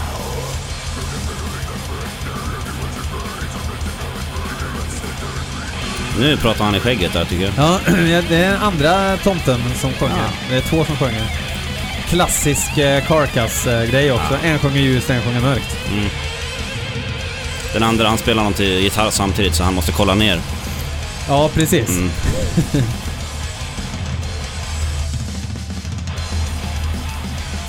Nu 6.19 6.37
pratar 6.37 6.65
han 6.65 6.75
i 6.75 6.79
skägget 6.79 7.13
där 7.13 7.25
tycker 7.25 7.45
jag. 7.45 7.53
Ja, 7.57 7.79
ja, 7.87 8.21
det 8.29 8.35
är 8.35 8.57
andra 8.57 9.17
tomten 9.17 9.61
som 9.75 9.93
sjunger. 9.93 10.15
Ja. 10.17 10.33
Det 10.49 10.55
är 10.57 10.61
två 10.61 10.85
som 10.85 10.97
sjunger. 10.97 11.38
Klassisk 12.09 12.77
eh, 12.77 13.03
Carcass-grej 13.07 14.11
också. 14.11 14.37
En 14.43 14.59
sjunger 14.59 14.81
ljust, 14.81 15.09
en 15.09 15.21
sjunger 15.21 15.41
mörkt. 15.41 15.77
Mm. 15.91 16.09
Den 17.73 17.83
andra 17.83 18.07
han 18.07 18.17
spelar 18.17 18.43
någon 18.43 18.53
till 18.53 18.79
gitarr 18.83 19.09
samtidigt 19.09 19.55
så 19.55 19.63
han 19.63 19.73
måste 19.73 19.91
kolla 19.91 20.13
ner. 20.15 20.39
Ja, 21.27 21.49
precis. 21.53 21.89
Mm. 21.89 22.09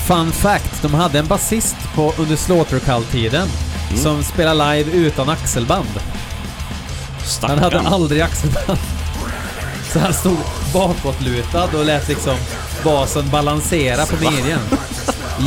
Fun 0.07 0.33
fact, 0.33 0.83
de 0.83 0.95
hade 0.95 1.19
en 1.19 1.27
basist 1.27 1.77
på 1.95 2.15
under 2.19 2.37
Slaughtercull-tiden 2.37 3.49
Mm. 3.91 4.03
som 4.03 4.23
spelade 4.25 4.75
live 4.77 4.91
utan 4.93 5.29
axelband. 5.29 5.89
Han 7.43 7.59
hade 7.59 7.71
Stackarn. 7.71 7.87
aldrig 7.87 8.21
axelband. 8.21 8.79
Så 9.93 9.99
han 9.99 10.15
stod 10.15 10.37
bakåtlutad 10.73 11.65
och 11.79 11.85
lät 11.85 12.09
liksom 12.09 12.37
basen 12.85 13.25
balansera 13.33 14.07
på 14.07 14.17
midjan. 14.31 14.61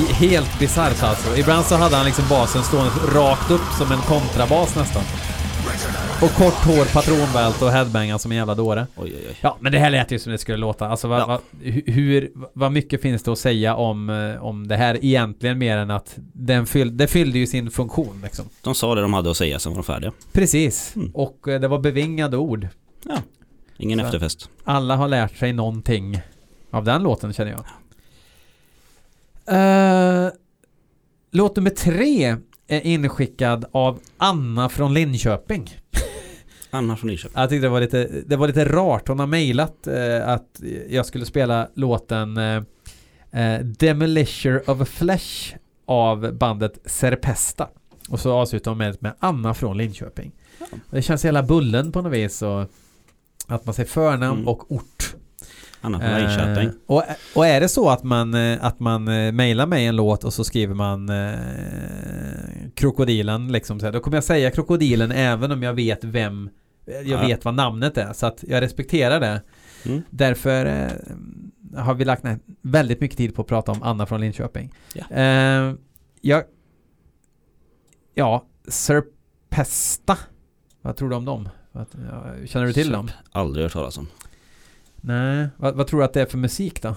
Helt 0.09 0.59
bisarrt 0.59 1.03
alltså. 1.03 1.37
Ibland 1.37 1.65
så 1.65 1.75
hade 1.75 1.95
han 1.95 2.05
liksom 2.05 2.25
basen 2.29 2.63
stående 2.63 2.91
rakt 3.15 3.51
upp 3.51 3.61
som 3.77 3.91
en 3.91 4.01
kontrabas 4.01 4.75
nästan. 4.75 5.03
Och 6.21 6.29
kort 6.31 6.53
hår, 6.53 6.93
patronbälte 6.93 7.65
och 7.65 7.71
headbanga 7.71 8.19
som 8.19 8.31
en 8.31 8.37
jävla 8.37 8.55
dåre. 8.55 8.87
Oj, 8.95 9.13
oj, 9.15 9.25
oj. 9.29 9.37
Ja, 9.41 9.57
men 9.59 9.71
det 9.71 9.79
här 9.79 9.89
lät 9.89 10.11
ju 10.11 10.19
som 10.19 10.31
det 10.31 10.37
skulle 10.37 10.57
låta. 10.57 10.87
Alltså 10.87 11.07
vad, 11.07 11.19
Ja. 11.19 11.41
hu- 11.61 11.91
hur, 11.91 12.31
vad 12.53 12.71
mycket 12.71 13.01
finns 13.01 13.23
det 13.23 13.31
att 13.31 13.39
säga 13.39 13.75
om, 13.75 14.09
eh, 14.09 14.43
om 14.43 14.67
det 14.67 14.75
här 14.77 14.97
egentligen 15.05 15.57
mer 15.57 15.77
än 15.77 15.91
att 15.91 16.13
den 16.33 16.65
fyll, 16.65 16.97
det 16.97 17.07
fyllde 17.07 17.39
ju 17.39 17.47
sin 17.47 17.71
funktion 17.71 18.19
liksom. 18.23 18.45
De 18.61 18.75
sa 18.75 18.95
det 18.95 19.01
de 19.01 19.13
hade 19.13 19.31
att 19.31 19.37
säga, 19.37 19.59
sen 19.59 19.71
var 19.71 19.77
de 19.77 19.83
färdiga. 19.83 20.11
Precis. 20.31 20.95
Mm. 20.95 21.11
Och 21.13 21.47
eh, 21.47 21.59
det 21.59 21.67
var 21.67 21.79
bevingade 21.79 22.37
ord. 22.37 22.67
Ja. 23.05 23.15
Ingen 23.77 23.99
Så. 23.99 24.05
efterfest. 24.05 24.49
Alla 24.63 24.95
har 24.95 25.07
lärt 25.07 25.37
sig 25.37 25.53
någonting 25.53 26.21
av 26.73 26.83
den 26.83 27.03
låten 27.03 27.33
känner 27.33 27.51
jag. 27.51 27.65
Uh, 29.51 30.31
låt 31.31 31.55
nummer 31.55 31.69
tre 31.69 32.35
är 32.67 32.85
inskickad 32.85 33.65
av 33.71 33.99
Anna 34.17 34.69
från 34.69 34.93
Linköping. 34.93 35.69
Anna 36.69 36.97
från 36.97 37.09
Nyköping. 37.09 37.41
Jag 37.41 37.49
tyckte 37.49 37.65
det 37.65 37.69
var 37.69 37.81
lite, 37.81 38.09
det 38.25 38.35
var 38.35 38.47
lite 38.47 38.65
rart. 38.65 39.07
Hon 39.07 39.19
har 39.19 39.27
mejlat 39.27 39.87
eh, 39.87 40.27
att 40.29 40.61
jag 40.89 41.05
skulle 41.05 41.25
spela 41.25 41.67
låten 41.73 42.37
eh, 42.37 43.59
Demolition 43.61 44.59
of 44.67 44.81
a 44.81 44.85
Flesh 44.85 45.55
av 45.85 46.33
bandet 46.33 46.79
Serpesta. 46.85 47.69
Och 48.09 48.19
så 48.19 48.33
avslutar 48.33 48.71
hon 48.71 48.77
med, 48.77 48.97
med 48.99 49.13
Anna 49.19 49.53
från 49.53 49.77
Linköping. 49.77 50.31
Ja. 50.59 50.65
Det 50.91 51.01
känns 51.01 51.25
hela 51.25 51.43
bullen 51.43 51.91
på 51.91 52.01
något 52.01 52.13
vis. 52.13 52.41
Och 52.41 52.61
att 53.47 53.65
man 53.65 53.73
säger 53.73 53.89
förnamn 53.89 54.37
Mm. 54.37 54.47
och 54.47 54.71
ort. 54.71 54.92
Anna 55.83 55.99
från 55.99 56.09
Eh, 56.09 56.17
Linköping. 56.19 56.69
och, 56.85 57.03
och 57.35 57.45
är 57.47 57.61
det 57.61 57.69
så 57.69 57.89
att 57.89 58.03
man, 58.03 58.33
eh, 58.33 58.57
att 58.65 58.79
man 58.79 59.07
eh, 59.07 59.31
mejlar 59.31 59.65
mig 59.67 59.85
en 59.85 59.95
låt 59.95 60.23
och 60.23 60.33
så 60.33 60.43
skriver 60.43 60.75
man 60.75 61.09
eh, 61.09 61.35
krokodilen 62.75 63.51
liksom 63.51 63.79
så 63.79 63.85
här, 63.85 63.93
då 63.93 63.99
kommer 63.99 64.17
jag 64.17 64.23
säga 64.23 64.51
krokodilen 64.51 65.11
även 65.11 65.51
om 65.51 65.63
jag 65.63 65.73
vet 65.73 66.03
vem 66.03 66.49
eh, 66.87 66.93
jag 66.95 67.05
Ja. 67.23 67.27
vet 67.27 67.45
vad 67.45 67.53
namnet 67.53 67.97
är 67.97 68.13
så 68.13 68.25
att 68.25 68.43
jag 68.47 68.61
respekterar 68.61 69.19
det. 69.19 69.41
Mm. 69.85 70.01
Därför 70.09 70.65
eh, 70.65 71.81
har 71.83 71.93
vi 71.93 72.05
lagt 72.05 72.23
ner 72.23 72.39
väldigt 72.61 73.01
mycket 73.01 73.17
tid 73.17 73.35
på 73.35 73.41
att 73.41 73.47
prata 73.47 73.71
om 73.71 73.83
Anna 73.83 74.05
från 74.05 74.21
Linköping. 74.21 74.73
Ja. 74.93 75.15
Eh, 75.17 75.73
jag, 76.21 76.43
ja, 78.13 78.45
Serpesta. 78.67 80.17
Vad 80.81 80.95
tror 80.95 81.09
du 81.09 81.15
om 81.15 81.25
dem? 81.25 81.49
Känner 82.45 82.65
du 82.65 82.73
till 82.73 82.91
dem? 82.91 83.09
Aldrig 83.31 83.63
hört 83.65 83.73
talas 83.73 83.97
om. 83.97 84.07
Nej. 85.05 85.47
Vad, 85.57 85.75
vad 85.75 85.87
tror 85.87 85.99
du 85.99 86.05
att 86.05 86.13
det 86.13 86.21
är 86.21 86.25
för 86.25 86.37
musik 86.37 86.81
då? 86.81 86.95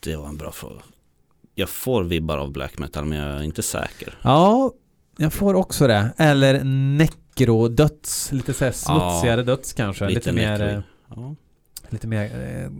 Det 0.00 0.16
var 0.16 0.28
en 0.28 0.36
bra 0.36 0.52
fråga. 0.52 0.80
Jag 1.54 1.68
får 1.68 2.04
vibbar 2.04 2.38
av 2.38 2.52
black 2.52 2.78
metal 2.78 3.04
men 3.04 3.18
jag 3.18 3.28
är 3.38 3.42
inte 3.42 3.62
säker. 3.62 4.18
Ja, 4.22 4.72
jag 5.16 5.32
får 5.32 5.54
också 5.54 5.86
det. 5.86 6.10
Eller 6.16 6.64
nekrodöds. 6.64 8.32
Lite 8.32 8.54
så 8.54 8.64
här 8.64 8.72
smutsigare 8.72 9.42
döds 9.42 9.72
kanske. 9.72 10.08
Lite, 10.08 10.32
mer, 10.32 10.50
necro. 10.58 10.66
eh, 10.66 10.80
Ja. 11.16 11.34
lite 11.88 12.06
mer 12.06 12.24
eh, 12.24 12.70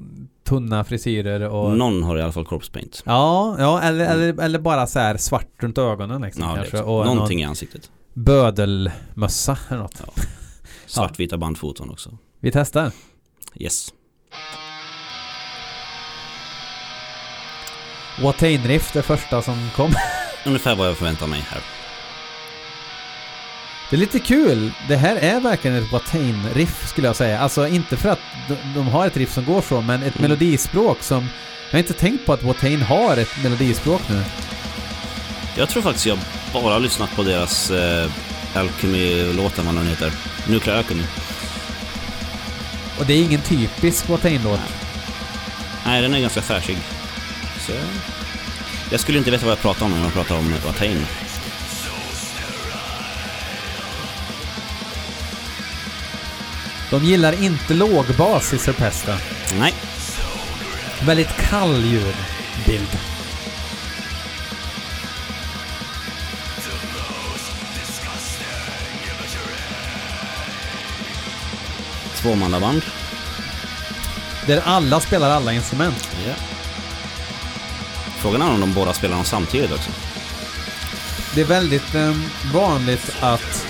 tunna 0.44 0.85
frisyrer 0.85 1.40
och... 1.48 1.77
Någon 1.77 2.03
har 2.03 2.16
i 2.18 2.22
alla 2.22 2.33
fall 2.33 2.44
corpse 2.44 2.72
paint. 2.72 3.03
Ja, 3.07 3.57
ja 3.59 3.81
eller, 3.83 4.05
eller, 4.07 4.40
eller 4.42 4.59
bara 4.59 4.87
så 4.87 4.98
här 4.98 5.16
svart 5.16 5.48
runt 5.62 5.79
ögonen 5.79 6.22
liksom 6.22 6.42
Ja, 6.44 6.55
kanske. 6.57 6.81
Och 6.83 7.07
Någonting 7.07 7.37
någon 7.38 7.42
i 7.42 7.44
ansiktet. 7.44 7.90
bödelmössa 8.14 9.59
eller 9.68 9.79
något. 9.81 10.03
Ja. 10.07 10.12
Svartvita 10.87 11.38
bandfoton 11.38 11.90
också. 11.90 12.18
Vi 12.42 12.50
testar. 12.52 12.90
Yes. 13.55 13.92
Watain 18.22 18.62
Riff, 18.68 18.92
det 18.92 19.02
första 19.02 19.42
som 19.42 19.68
kom. 19.76 19.94
Ungefär 20.44 20.74
vad 20.74 20.88
jag 20.88 20.96
förväntar 20.96 21.26
mig 21.26 21.44
här. 21.50 21.61
Det 23.90 23.96
är 23.96 24.00
lite 24.00 24.18
kul. 24.18 24.72
Det 24.88 24.96
här 24.96 25.16
är 25.16 25.40
verkligen 25.40 25.76
ett 25.76 25.92
Watain-riff 25.92 26.87
skulle 26.88 27.07
jag 27.07 27.16
säga. 27.16 27.38
Alltså 27.40 27.68
inte 27.68 27.96
för 27.96 28.09
att 28.09 28.18
de, 28.48 28.55
de 28.74 28.88
har 28.88 29.07
ett 29.07 29.16
riff 29.16 29.33
som 29.33 29.44
går 29.44 29.62
så, 29.62 29.81
men 29.81 30.02
ett 30.02 30.16
Mm. 30.18 30.22
melodispråk 30.31 31.02
som... 31.02 31.28
Jag 31.70 31.74
har 31.74 31.78
inte 31.78 31.92
tänkt 31.92 32.26
på 32.26 32.33
att 32.33 32.42
Watain 32.42 32.83
har 32.83 33.16
ett 33.16 33.42
melodispråk 33.42 34.00
nu. 34.11 34.22
Jag 35.57 35.68
tror 35.68 35.83
faktiskt 35.83 36.07
jag 36.07 36.18
bara 36.52 36.72
har 36.72 36.81
lyssnat 36.81 37.16
på 37.16 37.22
deras 37.22 37.70
eh, 37.70 38.11
Alchemy-låten, 38.55 39.66
vad 39.66 39.74
den 39.74 39.87
heter. 39.87 40.12
Nuclear 40.48 40.76
Alchemy. 40.78 41.02
Och 43.02 43.08
det 43.08 43.14
är 43.14 43.22
ingen 43.24 43.40
typisk 43.40 44.08
Watain-låt. 44.08 44.60
Nej, 45.86 46.02
den 46.02 46.14
är 46.14 46.20
ganska 46.20 46.42
färdig. 46.42 46.78
Så... 47.60 47.72
Jag 48.90 49.00
skulle 49.00 49.18
inte 49.18 49.30
veta 49.30 49.44
vad 49.46 49.52
jag 49.52 49.60
pratar 49.60 49.86
om 49.86 49.92
när 49.92 50.02
jag 50.02 50.12
pratar 50.12 50.38
om 50.38 50.54
Watain. 50.66 51.06
De 56.90 57.04
gillar 57.04 57.42
inte 57.44 57.74
lågbas 57.74 58.52
i 58.52 58.58
Serpesta. 58.58 59.18
Nej, 59.58 59.74
Väldigt 61.06 61.36
kall 61.36 61.84
ljudbild. 61.84 62.98
Tvåmannaband. 72.22 72.82
Där 74.46 74.62
alla 74.64 75.00
spelar 75.00 75.30
alla 75.30 75.52
instrument. 75.52 76.08
Ja. 76.26 76.32
Frågan 78.18 78.42
är 78.42 78.50
om 78.50 78.61
de 78.61 78.72
båda 78.72 78.92
spelar 78.92 79.16
dem 79.16 79.24
samtidigt 79.24 79.72
också. 79.72 79.90
Det 81.35 81.40
är 81.40 81.44
väldigt 81.44 81.94
eh, 81.94 82.16
vanligt 82.52 83.12
att 83.20 83.66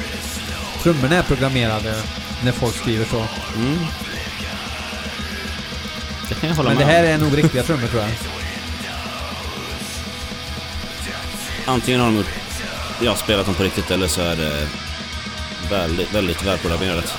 trummorna 0.83 1.17
är 1.17 1.23
programmerade 1.23 2.03
när 2.45 2.53
folk 2.53 2.77
skriver 2.77 3.05
så. 3.05 3.27
Mm. 3.57 3.79
Det 6.29 6.35
kan 6.35 6.49
jag 6.49 6.57
hålla 6.57 6.69
Men 6.69 6.79
det 6.79 6.85
med 6.87 6.95
här 6.95 7.03
om. 7.05 7.09
är 7.11 7.19
nog 7.19 7.39
riktiga 7.39 7.63
trummor 7.63 7.89
tror 7.89 8.03
jag. 8.03 8.11
Antingen 11.67 12.01
har 12.01 12.07
de 12.07 12.17
gjort 12.17 12.27
jag 13.01 13.19
spelat 13.19 13.47
dem 13.47 13.55
på 13.55 13.63
riktigt 13.63 13.91
eller 13.91 14.09
så 14.09 14.21
är 14.21 14.37
det 14.37 14.69
väldigt, 15.71 16.15
väldigt 16.15 16.47
välprogrammerat. 16.47 17.19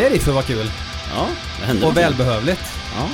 Det 0.00 0.06
är 0.06 0.10
liksom 0.10 0.34
vad 0.34 0.46
kul. 0.46 0.70
Ja, 1.14 1.26
det 1.60 1.66
händer 1.66 1.86
Och 1.86 1.96
välbehövligt. 1.96 2.62
Ja. 2.96 3.08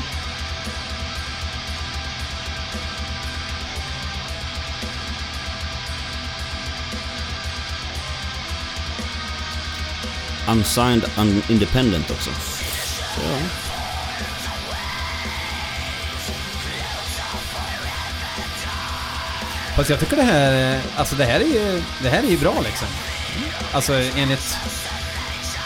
Unsigned 10.53 11.05
un 11.19 11.43
independent 11.49 12.11
också. 12.11 12.31
Så. 13.15 13.21
Fast 19.77 19.91
jag 19.91 20.01
tycker 20.01 20.17
det 20.17 20.23
här, 20.23 20.81
alltså 20.97 21.17
det 21.17 21.25
här 21.25 21.41
är 21.41 21.45
ju, 21.45 21.83
det 22.03 22.09
här 22.09 22.23
är 22.23 22.29
ju 22.29 22.39
bra 22.39 22.55
liksom. 22.65 22.89
Alltså 23.73 23.93
enligt... 23.95 24.59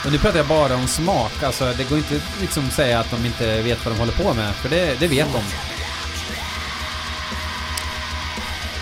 Och 0.04 0.12
nu 0.12 0.18
pratar 0.18 0.38
jag 0.38 0.46
bara 0.46 0.76
om 0.76 0.86
smak, 0.88 1.42
alltså 1.42 1.72
det 1.76 1.84
går 1.84 1.98
inte 1.98 2.20
liksom 2.40 2.70
säga 2.70 3.00
att 3.00 3.10
de 3.10 3.26
inte 3.26 3.62
vet 3.62 3.84
vad 3.84 3.94
de 3.94 3.98
håller 3.98 4.12
på 4.12 4.34
med, 4.34 4.54
för 4.54 4.68
det, 4.68 5.00
det 5.00 5.08
vet 5.08 5.32
de. 5.32 5.42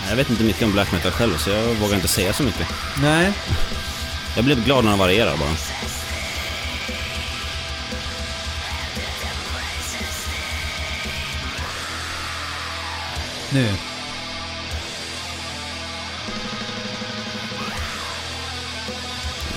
Jag 0.09 0.15
vet 0.15 0.29
inte 0.29 0.43
mycket 0.43 0.63
om 0.63 0.71
black 0.71 0.91
metal 0.91 1.11
själv 1.11 1.37
så 1.37 1.49
jag 1.49 1.63
vågar 1.63 1.95
inte 1.95 2.07
säga 2.07 2.33
så 2.33 2.43
mycket. 2.43 2.67
Nej, 3.01 3.33
Jag 4.35 4.45
blir 4.45 4.55
glad 4.55 4.83
när 4.83 4.91
de 4.91 4.99
varierar 4.99 5.37
bara. 5.37 5.49
nu. 13.51 13.73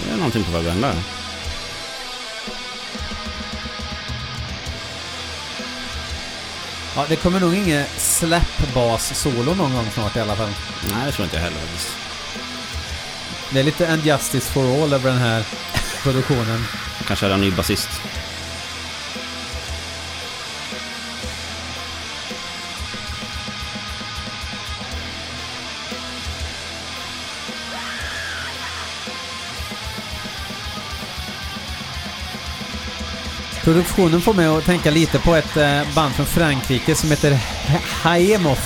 Det 0.05 0.13
är 0.13 0.17
någonting 0.17 0.45
på 0.45 0.51
väg 0.51 0.67
att 0.67 0.73
hända. 0.73 0.95
Ja, 6.97 7.05
det 7.09 7.17
kommer 7.17 7.41
nog 7.41 7.55
ingen 7.55 7.85
slap-bas-solo 7.97 9.55
någon 9.55 9.75
gång 9.75 9.87
snart 9.95 10.17
i 10.17 10.21
alla 10.21 10.37
fall. 10.37 10.49
Nej, 10.93 11.07
det 11.07 11.13
tror 11.13 11.25
inte 11.25 11.37
jag 11.37 11.43
heller. 11.43 11.61
Det 13.51 13.61
är 13.61 13.65
lite 13.65 13.93
And 13.93 14.05
Justice 14.05 14.53
for 14.53 14.83
All 14.83 14.93
över 14.93 15.11
den 15.11 15.19
här 15.19 15.45
produktionen. 16.03 16.65
Kanske 17.07 17.27
är 17.27 17.31
en 17.31 17.41
ny 17.41 17.51
basist. 17.51 18.02
Produktionen 33.65 34.21
får 34.21 34.35
mig 34.35 34.47
att 34.47 34.65
tänka 34.65 34.91
lite 34.91 35.19
på 35.19 35.35
ett 35.35 35.57
eh, 35.57 35.95
band 35.95 36.15
från 36.15 36.27
Frankrike 36.27 36.95
som 36.95 37.11
heter 37.11 37.39
Haemoth. 38.03 38.63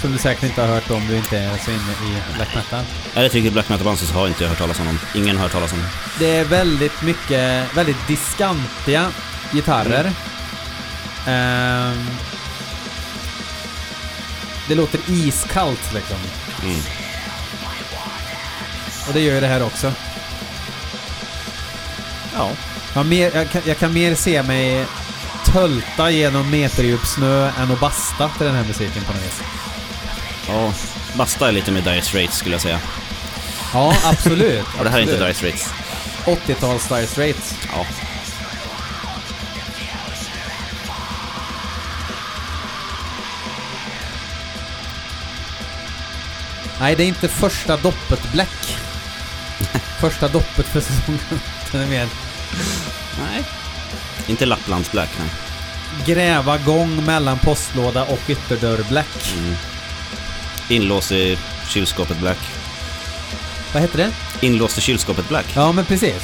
Som 0.00 0.12
du 0.12 0.18
säkert 0.18 0.42
inte 0.42 0.60
har 0.60 0.68
hört 0.68 0.90
om 0.90 1.06
du 1.08 1.16
inte 1.16 1.38
är 1.38 1.58
så 1.58 1.70
inne 1.70 1.92
i 1.92 2.34
black 2.36 2.54
metal. 2.54 2.84
Är 3.14 3.20
det 3.20 3.26
ett 3.26 3.34
riktigt 3.34 3.52
black 3.52 3.68
metal-band 3.68 3.98
så 3.98 4.14
har 4.14 4.28
inte 4.28 4.44
jag 4.44 4.48
hört 4.48 4.58
talas 4.58 4.80
om 4.80 4.86
dem. 4.86 4.98
Ingen 5.14 5.36
har 5.36 5.42
hört 5.42 5.52
talas 5.52 5.72
om 5.72 5.78
dem. 5.78 5.88
Det 6.18 6.36
är 6.36 6.44
väldigt 6.44 7.02
mycket, 7.02 7.76
väldigt 7.76 8.08
diskantiga 8.08 9.10
gitarrer. 9.52 10.12
Ehm, 11.26 12.06
det 14.68 14.74
låter 14.74 15.00
iskallt 15.08 15.94
liksom. 15.94 16.16
Mm. 16.62 16.80
Och 19.08 19.14
det 19.14 19.20
gör 19.20 19.34
ju 19.34 19.40
det 19.40 19.46
här 19.46 19.62
också. 19.62 19.92
Ja. 22.34 22.50
Jag, 22.94 23.06
mer, 23.06 23.30
jag, 23.34 23.50
kan, 23.50 23.62
jag 23.64 23.78
kan 23.78 23.92
mer 23.92 24.14
se 24.14 24.42
mig 24.42 24.86
tölta 25.44 26.10
genom 26.10 26.50
meterdjup 26.50 27.06
snö 27.06 27.50
än 27.58 27.72
att 27.72 27.80
basta 27.80 28.28
till 28.28 28.46
den 28.46 28.54
här 28.54 28.64
musiken 28.64 29.02
på 29.04 29.12
något 29.12 29.22
vis. 29.22 29.42
ja. 30.48 30.72
Basta 31.14 31.48
är 31.48 31.52
lite 31.52 31.70
mer 31.70 31.80
Dire 31.80 32.02
Straits 32.02 32.36
skulle 32.36 32.54
jag 32.54 32.62
säga. 32.62 32.80
Ja, 33.72 33.94
absolut. 34.04 34.66
Och 34.78 34.84
det 34.84 34.90
här 34.90 34.98
är 34.98 35.02
inte 35.02 35.18
Dire. 35.18 35.34
Straits. 35.34 35.68
80-tals 36.24 36.88
Dire 36.88 37.06
Straits. 37.06 37.54
Ja. 37.72 37.86
Nej, 46.80 46.96
det 46.96 47.02
är 47.02 47.08
inte 47.08 47.28
första 47.28 47.76
doppet 47.76 48.32
Black. 48.32 48.76
första 50.00 50.28
doppet 50.28 50.66
för 50.66 50.80
säsongen. 50.80 51.40
Den 51.72 51.80
är 51.80 51.86
mer 51.86 52.08
Nej. 53.20 53.44
Inte 54.26 54.46
Lapplands 54.46 54.92
Black, 54.92 55.10
nej. 55.18 55.28
gräva 56.06 56.58
gång 56.58 57.04
mellan 57.04 57.38
postlåda 57.38 58.04
och 58.04 58.20
ytterdörr 58.28 58.84
Black. 58.88 59.32
Mm. 59.38 59.54
Inlåst 60.68 61.12
i 61.12 61.38
kylskåpet 61.68 62.18
Black. 62.18 62.38
Vad 63.72 63.82
heter 63.82 63.98
det? 63.98 64.46
Inlåst 64.46 64.78
i 64.78 64.80
kylskåpet 64.80 65.28
Black. 65.28 65.46
Ja, 65.54 65.72
men 65.72 65.84
precis. 65.84 66.22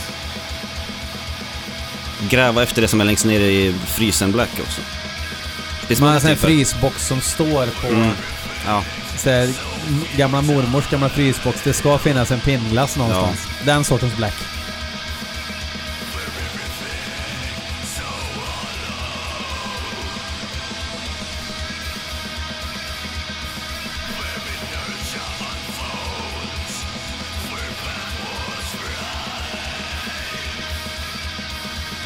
Gräva 2.30 2.62
efter 2.62 2.82
det 2.82 2.88
som 2.88 3.00
är 3.00 3.04
längst 3.04 3.24
ner 3.24 3.40
i 3.40 3.74
frysen 3.86 4.32
Black 4.32 4.48
också. 4.66 4.80
Är 5.88 6.00
Man 6.00 6.08
har 6.08 6.14
en 6.14 6.20
sån 6.20 6.28
här 6.28 6.34
typer. 6.36 6.48
frysbox 6.48 7.06
som 7.06 7.20
står 7.20 7.66
på 7.66 7.86
Mm. 7.86 8.10
Ja. 8.66 8.82
så 9.16 9.30
här, 9.30 9.50
gamla 10.16 10.42
mormors 10.42 10.90
gamla 10.90 11.08
frysbox. 11.08 11.60
Det 11.64 11.72
ska 11.72 11.98
finnas 11.98 12.30
en 12.30 12.40
pinnglass 12.40 12.96
någonstans. 12.96 13.38
Den 13.64 13.84
sortens 13.84 14.16
Black. 14.16 14.34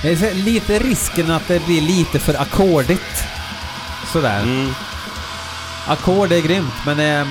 Det 0.02 0.22
är 0.22 0.34
lite 0.34 0.78
risken 0.78 1.30
att 1.30 1.48
det 1.48 1.66
blir 1.66 1.80
lite 1.80 2.18
för 2.18 2.34
ackordigt. 2.34 3.24
Sådär. 4.12 4.42
Mm. 4.42 4.72
Ackord 5.86 6.32
är 6.32 6.40
grymt, 6.40 6.74
men 6.86 7.00
eh, 7.00 7.26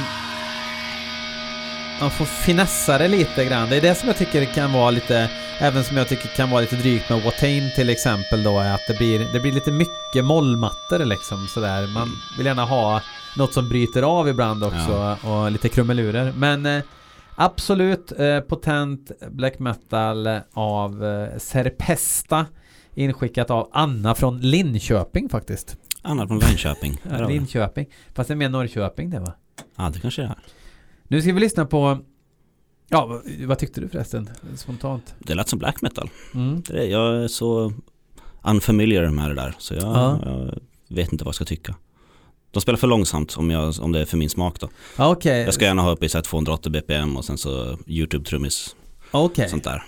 man 2.00 2.12
får 2.12 2.26
finessa 2.26 2.98
det 2.98 3.08
lite 3.08 3.46
grann. 3.46 3.70
Det 3.70 3.78
är 3.78 3.82
det 3.82 3.96
som 3.96 4.08
jag 4.08 4.18
tycker 4.18 4.46
kan 4.46 4.74
vara 4.74 4.92
lite, 4.92 5.30
även 5.60 5.84
som 5.84 5.98
jag 5.98 6.08
tycker 6.08 6.28
kan 6.28 6.50
vara 6.50 6.62
lite 6.62 6.76
drygt 6.76 7.10
med 7.10 7.22
Watain 7.22 7.72
till 7.76 7.90
exempel 7.90 8.44
då, 8.44 8.60
är 8.60 8.74
att 8.74 8.88
det 8.88 8.98
blir, 8.98 9.34
det 9.34 9.40
blir 9.40 9.52
lite 9.52 9.72
mycket 9.72 10.26
mollmattor 10.26 11.06
liksom 11.06 11.48
sådär. 11.48 11.88
Man 11.88 12.12
vill 12.38 12.46
gärna 12.46 12.66
ha 12.66 13.02
något 13.38 13.54
som 13.54 13.70
bryter 13.70 14.04
av 14.04 14.30
ibland 14.30 14.64
också 14.64 15.18
och 15.22 15.52
lite 15.52 15.70
krumelurer. 15.70 16.34
Men 16.38 16.66
eh, 16.66 16.84
absolut 17.36 18.12
eh, 18.20 18.40
potent 18.40 19.12
black 19.32 19.60
metal 19.60 20.28
av 20.54 21.06
eh, 21.06 21.38
Serpesta 21.38 22.46
inskickat 23.00 23.50
av 23.50 23.70
Anna 23.72 24.16
från 24.16 24.40
Linköping 24.40 25.30
faktiskt. 25.30 25.78
Anna 26.02 26.28
från 26.28 26.40
Linköping. 26.40 27.02
Linköping. 27.28 27.86
Fast 28.14 28.28
det 28.28 28.34
är 28.34 28.36
mer 28.36 28.50
Norrköping 28.50 29.10
det 29.10 29.20
va? 29.20 29.34
Ja, 29.76 29.90
det 29.90 30.00
kanske 30.00 30.22
det 30.22 30.28
är. 30.28 30.36
Nu 31.08 31.22
ska 31.22 31.34
vi 31.34 31.40
lyssna 31.40 31.66
på... 31.66 31.98
Ja, 32.90 33.22
vad, 33.46 33.60
tyckte 33.60 33.82
du 33.82 33.90
förresten? 33.90 34.30
Spontant. 34.56 35.16
Det 35.20 35.36
lät 35.36 35.50
som 35.50 35.60
black 35.60 35.82
metal. 35.82 36.10
Mm. 36.34 36.62
Det 36.62 36.86
jag 36.86 37.24
är 37.24 37.28
så 37.28 37.74
unfamiliar 38.44 39.10
med 39.10 39.30
det 39.30 39.36
där. 39.36 39.56
Så 39.58 39.74
jag, 39.74 39.84
Ja. 39.84 40.20
jag 40.88 40.96
vet 40.96 41.12
inte 41.12 41.24
vad 41.24 41.30
jag 41.30 41.36
ska 41.36 41.46
tycka. 41.46 41.76
De 42.52 42.62
spelar 42.62 42.78
för 42.78 42.88
långsamt 42.88 43.38
om, 43.38 43.52
jag, 43.52 43.74
om 43.82 43.92
det 43.92 44.00
är 44.00 44.06
för 44.06 44.18
min 44.18 44.30
smak 44.30 44.60
då. 44.60 44.70
Okej. 44.98 45.42
Jag 45.42 45.54
ska 45.54 45.66
gärna 45.66 45.82
ha 45.82 45.92
uppe 45.92 46.06
i 46.06 46.10
så 46.10 46.18
här 46.18 46.24
280 46.24 46.72
bpm 46.72 47.18
och 47.18 47.26
sen 47.26 47.38
så 47.38 47.78
YouTube-trummis. 47.86 48.76
Okej. 49.12 49.50
Sånt 49.50 49.64
där. 49.64 49.84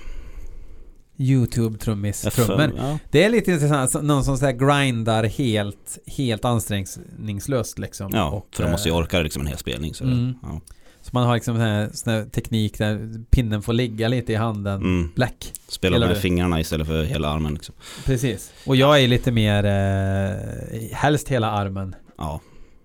YouTube-trummis. 1.21 2.23
Jag 2.23 2.33
för- 2.33 2.45
Trummor. 2.45 2.71
Ja. 2.77 2.99
Det 3.11 3.23
är 3.23 3.29
lite 3.29 3.51
intressant. 3.51 4.03
Någon 4.03 4.23
som 4.23 4.37
så 4.37 4.45
här 4.45 4.51
grindar 4.51 5.23
helt, 5.23 5.97
helt 6.07 6.45
ansträngningslöst 6.45 7.79
liksom. 7.79 8.11
Ja, 8.13 8.29
Och, 8.29 8.47
för 8.55 8.63
de 8.63 8.71
måste 8.71 8.89
ju 8.89 8.93
eh, 8.93 8.97
orka 8.99 9.19
liksom 9.21 9.41
en 9.41 9.47
hel 9.47 9.57
spelning. 9.57 9.93
Så 9.93 10.03
Mm. 10.03 10.33
ja. 10.41 10.61
Så 11.03 11.09
man 11.13 11.27
har 11.27 11.33
liksom 11.33 11.55
sån 11.55 11.61
här, 11.61 11.89
sån 11.93 12.13
här 12.13 12.25
teknik 12.25 12.77
där 12.77 13.09
pinnen 13.29 13.61
får 13.61 13.73
ligga 13.73 14.07
lite 14.07 14.31
i 14.33 14.35
handen. 14.35 14.81
mm. 14.81 15.11
Black. 15.15 15.53
Spela 15.67 15.99
med 15.99 16.09
du? 16.09 16.15
fingrarna 16.15 16.59
istället 16.59 16.87
för 16.87 17.03
hela 17.03 17.27
armen. 17.29 17.53
Liksom. 17.53 17.75
Precis. 18.05 18.51
Och 18.65 18.75
jag 18.75 19.01
är 19.03 19.07
lite 19.07 19.31
mer... 19.31 19.63
Eh, 19.65 20.95
helst 20.97 21.27
hela 21.27 21.51
armen. 21.51 21.95
Ja. 22.17 22.41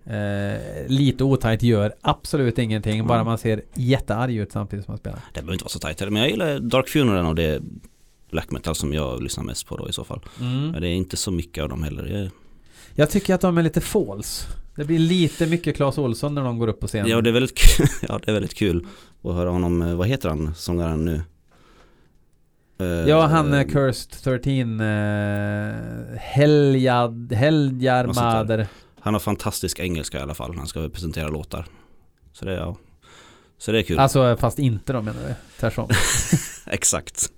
Eh, 0.07 0.61
lite 0.87 1.25
otajt 1.25 1.63
gör 1.63 1.95
absolut 2.01 2.59
ingenting. 2.59 2.95
Mm. 2.95 3.07
Bara 3.07 3.25
man 3.25 3.39
ser 3.39 3.63
jättearg 3.75 4.35
ut 4.37 4.53
samtidigt 4.53 4.85
som 4.85 4.93
man 4.93 4.99
spelar. 4.99 5.19
Det 5.35 5.41
behöver 5.41 5.53
inte 5.53 5.65
vara 5.65 5.71
så 5.71 5.79
tajt 5.79 6.01
heller, 6.01 6.13
men 6.13 6.23
jag 6.23 6.31
gillar 6.31 6.59
Dark 6.59 6.89
Funeral 6.89 7.27
och 7.27 7.35
det 7.35 7.63
black 8.31 8.51
metal 8.51 8.75
som 8.75 8.93
jag 8.93 9.23
lyssnar 9.23 9.45
mest 9.45 9.67
på 9.67 9.77
då 9.77 9.89
i 9.89 9.93
så 9.93 10.05
fall. 10.05 10.21
Mm. 10.41 10.71
Men 10.71 10.83
det 10.83 10.89
är 10.89 10.95
inte 10.95 11.17
så 11.17 11.31
mycket 11.31 11.63
av 11.63 11.69
dem 11.69 11.83
heller. 11.83 12.05
Är, 12.05 12.31
Jag 12.95 13.11
tycker 13.11 13.35
att 13.35 13.41
de 13.41 13.59
är 13.59 13.63
lite 13.63 13.81
false. 13.81 14.47
Det 14.77 14.85
blir 14.85 14.99
lite 14.99 15.47
mycket 15.47 15.77
Claes 15.77 15.99
Olsson 15.99 16.35
när 16.35 16.43
de 16.45 16.59
går 16.59 16.69
upp 16.69 16.81
på 16.81 16.87
scen. 16.87 17.07
ja, 17.09 17.21
det 17.21 17.31
är 17.31 17.33
väldigt 17.35 17.59
kul. 17.59 17.87
ja, 18.09 18.21
det 18.25 18.31
är 18.31 18.33
väldigt 18.33 18.55
kul 18.55 18.87
att 19.23 19.35
höra 19.35 19.51
honom. 19.51 19.83
eh, 19.83 19.95
Vad 19.95 20.09
heter 20.09 20.29
han, 20.29 20.55
sångaren 20.55 21.05
nu? 21.05 21.23
Eh, 22.79 22.87
Ja, 23.09 23.27
han 23.27 23.53
är 23.55 23.61
eh, 23.65 23.69
Cursed 23.69 24.11
13 24.23 24.81
uh, 24.81 26.17
Helgad, 26.19 27.33
Heljar 27.33 28.05
Något 28.07 28.17
sånt 28.17 28.25
där. 28.27 28.35
Mader. 28.45 28.67
Han 29.01 29.15
har 29.15 29.21
fantastisk 29.21 29.81
engelska 29.81 30.19
i 30.19 30.21
alla 30.21 30.35
fall. 30.35 30.51
när 30.51 30.59
Han 30.59 30.67
ska 30.67 30.89
presentera 30.89 31.29
låtar. 31.29 31.67
Så 32.33 32.45
det 32.45 32.53
är, 32.53 32.57
ja. 32.57 32.77
Så 33.59 33.73
det 33.73 33.79
är 33.79 33.83
kul. 33.83 33.99
Alltså 33.99 34.37
fast 34.41 34.59
inte 34.59 34.93
då 34.93 35.03
menar 35.03 35.21
du? 35.29 35.35
Tvärtom. 35.61 35.89
Exakt. 36.67 37.31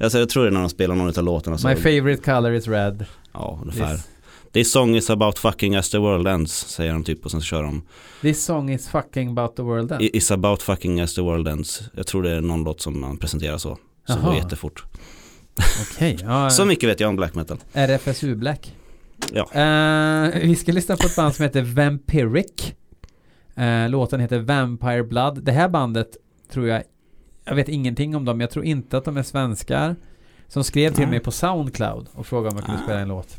Alltså, 0.00 0.18
jag 0.18 0.28
tror 0.28 0.42
det 0.42 0.48
är 0.48 0.52
när 0.52 0.60
de 0.60 0.68
spelar 0.68 0.94
någon 0.94 1.18
av 1.18 1.24
låtarna 1.24 1.58
så, 1.58 1.68
My 1.68 1.74
favorite 1.76 2.22
color 2.22 2.52
is 2.52 2.68
red. 2.68 3.04
Ja, 3.32 3.58
ungefär. 3.62 3.94
This, 3.96 4.06
This 4.52 4.72
song 4.72 4.96
is 4.96 5.10
about 5.10 5.38
fucking 5.38 5.76
as 5.76 5.90
the 5.90 5.98
world 5.98 6.26
ends, 6.28 6.52
säger 6.68 6.92
de 6.92 7.04
typ 7.04 7.24
och 7.24 7.30
sen 7.30 7.40
så 7.40 7.44
kör 7.46 7.62
de 7.62 7.82
this 8.20 8.44
song 8.44 8.70
is 8.70 8.88
fucking 8.88 9.30
about 9.30 9.56
the 9.56 9.62
world. 9.62 9.92
I- 10.02 10.10
It's 10.18 10.34
about 10.34 10.62
fucking 10.62 11.00
as 11.00 11.14
the 11.14 11.20
world 11.22 11.48
ends. 11.48 11.82
Jag 11.94 12.06
tror 12.06 12.22
det 12.22 12.30
är 12.30 12.40
någon 12.40 12.64
låt 12.64 12.80
som 12.80 13.00
man 13.00 13.16
presenterar 13.16 13.58
så. 13.58 13.78
Som 14.06 14.16
Jaha. 14.20 14.26
går 14.26 14.34
jättefort. 14.34 14.84
Okej. 15.92 16.18
Ja, 16.22 16.50
Så 16.50 16.64
mycket 16.64 16.88
vet 16.88 17.00
jag 17.00 17.08
om 17.08 17.16
black 17.16 17.34
metal. 17.34 17.58
RFSU 17.72 18.34
Black. 18.34 18.72
Ja. 19.32 19.42
Eh, 19.52 20.40
vi 20.42 20.56
ska 20.56 20.72
lyssna 20.72 20.96
på 20.96 21.06
ett 21.06 21.16
band 21.16 21.34
som 21.34 21.42
heter 21.42 21.62
Vampiric. 21.62 22.72
Eh, 23.56 23.88
låten 23.88 24.20
heter 24.20 24.38
Vampire 24.38 25.02
Blood. 25.04 25.42
Det 25.44 25.52
här 25.52 25.68
bandet 25.68 26.16
tror 26.50 26.68
jag, 26.68 26.82
jag 27.44 27.54
vet 27.54 27.68
ingenting 27.68 28.16
om 28.16 28.24
dem. 28.24 28.40
Jag 28.40 28.50
tror 28.50 28.64
inte 28.64 28.98
att 28.98 29.04
de 29.04 29.16
är 29.16 29.22
svenskar. 29.22 29.96
Som 30.48 30.64
skrev 30.64 30.90
till 30.90 31.00
Nej. 31.00 31.10
mig 31.10 31.20
på 31.20 31.30
Soundcloud 31.30 32.06
och 32.12 32.26
frågade 32.26 32.48
om 32.50 32.56
jag 32.56 32.64
kunde 32.64 32.80
Ah. 32.80 32.84
spela 32.84 33.00
en 33.00 33.08
låt. 33.08 33.36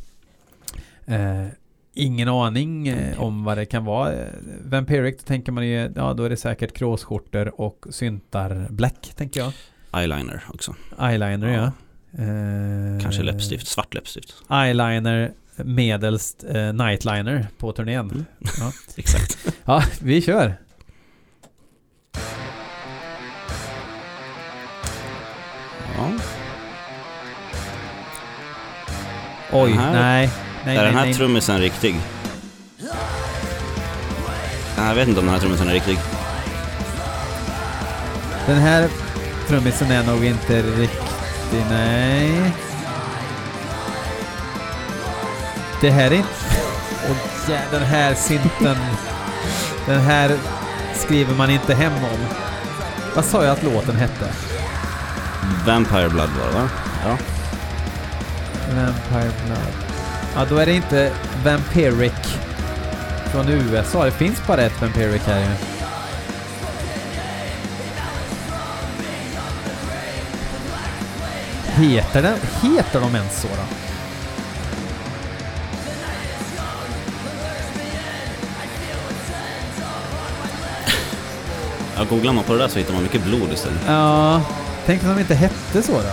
Eh, 1.05 1.45
ingen 1.93 2.27
aning 2.27 2.87
eh, 2.87 3.21
om 3.21 3.43
vad 3.43 3.57
det 3.57 3.65
kan 3.65 3.85
vara. 3.85 4.13
Eh, 4.13 4.27
Vampiric, 4.65 5.17
då 5.17 5.23
tänker 5.23 5.51
man 5.51 5.67
ju, 5.67 5.91
ja 5.95 6.13
då 6.13 6.23
är 6.23 6.29
det 6.29 6.37
säkert 6.37 6.73
kråsskjortor 6.77 7.61
och 7.61 7.85
syntar 7.89 8.67
black, 8.69 9.11
tänker 9.15 9.39
jag. 9.39 9.51
Eyeliner 10.01 10.43
också. 10.53 10.75
Eyeliner 11.01 11.47
ja. 11.47 11.71
Ja. 12.11 12.23
Eh, 12.23 13.01
Kanske 13.01 13.23
läppstift, 13.23 13.67
svart 13.67 13.93
läppstift. 13.93 14.35
eyeliner 14.51 15.31
medelst 15.57 16.43
eh, 16.49 16.73
nightliner 16.73 17.47
på 17.57 17.71
turnén. 17.71 17.99
Mm. 18.11 18.25
Ja. 18.59 18.71
Exakt. 18.95 19.37
ja, 19.65 19.83
vi 20.01 20.21
kör. 20.21 20.55
Ja. 25.97 26.11
Oj, 29.51 29.69
Den 29.69 29.79
här- 29.79 29.93
nej. 29.93 30.29
Nej, 30.65 30.75
är 30.77 30.81
nej, 30.81 30.85
den 30.85 30.95
här 30.95 31.05
nej. 31.05 31.13
trummisen 31.13 31.59
riktig? 31.59 31.95
Jag 34.77 34.95
vet 34.95 35.07
inte 35.07 35.19
om 35.19 35.25
den 35.25 35.33
här 35.35 35.41
trummisen 35.41 35.67
är 35.67 35.73
riktig. 35.73 35.97
Den 38.47 38.57
här 38.57 38.89
trummisen 39.47 39.91
är 39.91 40.03
nog 40.03 40.25
inte 40.25 40.61
riktig, 40.61 41.63
nej. 41.69 42.51
Det 45.85 45.91
här 45.91 46.11
är 46.11 46.15
inte... 46.15 46.29
Åh, 47.09 47.17
ja, 47.49 47.57
den 47.71 47.81
här 47.81 48.13
synten. 48.13 48.77
den 49.85 50.01
här 50.01 50.37
skriver 50.93 51.35
man 51.35 51.49
inte 51.49 51.73
hem 51.73 51.93
om. 51.93 52.25
Vad 53.15 53.25
sa 53.25 53.43
jag 53.43 53.51
att 53.51 53.63
låten 53.63 53.95
hette? 53.95 54.25
Vampire 55.65 56.09
Blood 56.09 56.29
var 56.29 56.47
det 56.47 56.53
va? 56.53 56.69
Ja. 57.03 57.17
Vampire 58.75 59.31
Blood. 59.45 59.73
Ja, 60.35 60.45
då 60.49 60.57
är 60.57 60.65
det 60.65 60.73
inte 60.73 61.11
Vampiric 61.43 62.37
från 63.31 63.49
USA. 63.49 64.05
Det 64.05 64.11
finns 64.11 64.47
bara 64.47 64.61
ett 64.61 64.81
Vampiric 64.81 65.25
här 65.25 65.39
ju. 65.39 65.55
Heter, 71.85 72.21
den, 72.21 72.37
heter 72.61 73.01
de 73.01 73.15
ens 73.15 73.41
så 73.41 73.47
då? 73.47 73.84
Ja, 81.95 82.03
googlar 82.03 82.33
man 82.33 82.43
på 82.43 82.53
det 82.53 82.59
där 82.59 82.67
så 82.67 82.79
hittar 82.79 82.93
man 82.93 83.03
mycket 83.03 83.23
blod 83.23 83.53
istället. 83.53 83.79
Ja, 83.87 84.41
tänk 84.85 85.03
om 85.03 85.09
de 85.09 85.19
inte 85.19 85.35
hette 85.35 85.81
så 85.81 85.91
då? 85.91 86.09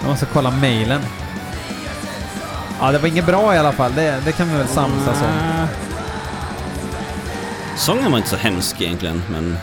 Jag 0.00 0.08
måste 0.10 0.26
kolla 0.26 0.50
mailen. 0.50 1.00
Ja, 2.80 2.92
det 2.92 2.98
var 2.98 3.08
inget 3.08 3.26
bra 3.26 3.54
i 3.54 3.58
alla 3.58 3.72
fall. 3.72 3.94
Det, 3.94 4.22
det 4.24 4.32
kan 4.32 4.48
vi 4.48 4.56
väl 4.56 4.68
samsas 4.68 5.22
om. 5.22 5.66
Sången 7.76 8.10
var 8.10 8.18
inte 8.18 8.30
så 8.30 8.36
hemsk 8.36 8.80
egentligen, 8.80 9.22
men 9.30 9.58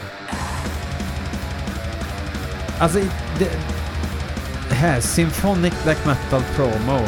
Alltså, 2.80 2.99
det, 3.39 3.49
här, 4.76 5.02
Symphonic 5.02 5.73
Black 5.84 6.06
Metal 6.06 6.41
Promo. 6.56 6.99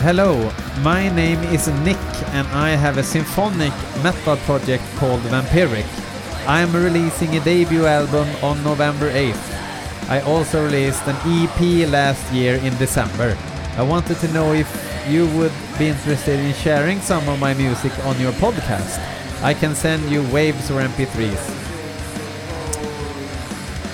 Hello, 0.00 0.34
my 0.76 1.08
name 1.08 1.38
is 1.52 1.70
Nick 1.84 1.98
and 2.34 2.46
I 2.68 2.76
have 2.76 3.00
a 3.00 3.02
symphonic 3.02 3.72
metal 4.02 4.36
project 4.36 4.82
called 4.98 5.20
Vampiric. 5.30 6.03
I 6.46 6.60
am 6.60 6.76
releasing 6.76 7.34
a 7.36 7.40
debut 7.40 7.86
album 7.86 8.28
on 8.42 8.62
November 8.62 9.10
8th. 9.10 10.10
I 10.10 10.20
also 10.20 10.62
released 10.62 11.02
an 11.06 11.16
EP 11.24 11.88
last 11.88 12.30
year 12.34 12.56
in 12.56 12.76
December. 12.76 13.34
I 13.78 13.82
wanted 13.82 14.18
to 14.18 14.28
know 14.28 14.52
if 14.52 14.68
you 15.08 15.26
would 15.38 15.52
be 15.78 15.88
interested 15.88 16.38
in 16.38 16.52
sharing 16.52 17.00
some 17.00 17.26
of 17.30 17.40
my 17.40 17.54
music 17.54 17.92
on 18.04 18.20
your 18.20 18.32
podcast. 18.32 19.00
I 19.42 19.54
can 19.54 19.74
send 19.74 20.10
you 20.10 20.22
waves 20.34 20.70
or 20.70 20.82
MP3s. 20.82 21.50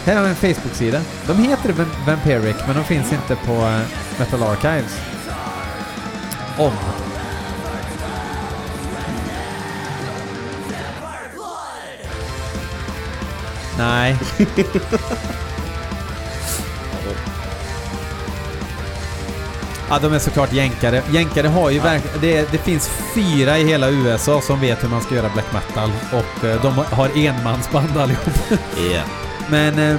Här 0.04 0.16
har 0.16 0.22
vi 0.22 0.28
en 0.28 0.36
Facebook-sida. 0.36 1.00
De 1.26 1.38
heter 1.38 1.74
Vampiric, 2.06 2.56
men 2.66 2.76
de 2.76 2.84
finns 2.84 3.12
inte 3.12 3.36
på 3.36 3.52
eh, 3.52 3.80
Metal 4.18 4.42
Archives. 4.42 5.00
Om. 6.58 6.72
Nej. 13.81 14.19
Ja, 19.90 19.99
de 19.99 20.12
är 20.12 20.19
såklart 20.19 20.53
jänkare. 20.53 21.03
Jänkare 21.11 21.49
har 21.49 21.71
ju 21.71 21.81
verkligen... 21.81 22.21
Det, 22.21 22.53
det 22.53 22.59
finns 22.59 22.90
fyra 23.14 23.59
i 23.59 23.64
hela 23.64 23.90
USA 23.90 24.40
som 24.40 24.61
vet 24.61 24.85
hur 24.85 24.88
man 24.88 25.03
ska 25.03 25.14
göra 25.14 25.29
black 25.29 25.53
metal 25.53 25.90
och 26.12 26.45
eh, 26.45 26.62
de 26.62 26.73
har 26.73 27.11
enmansband 27.19 27.97
allihop. 27.97 28.53
yeah. 28.79 29.07
Men 29.49 29.79
eh, 29.79 29.97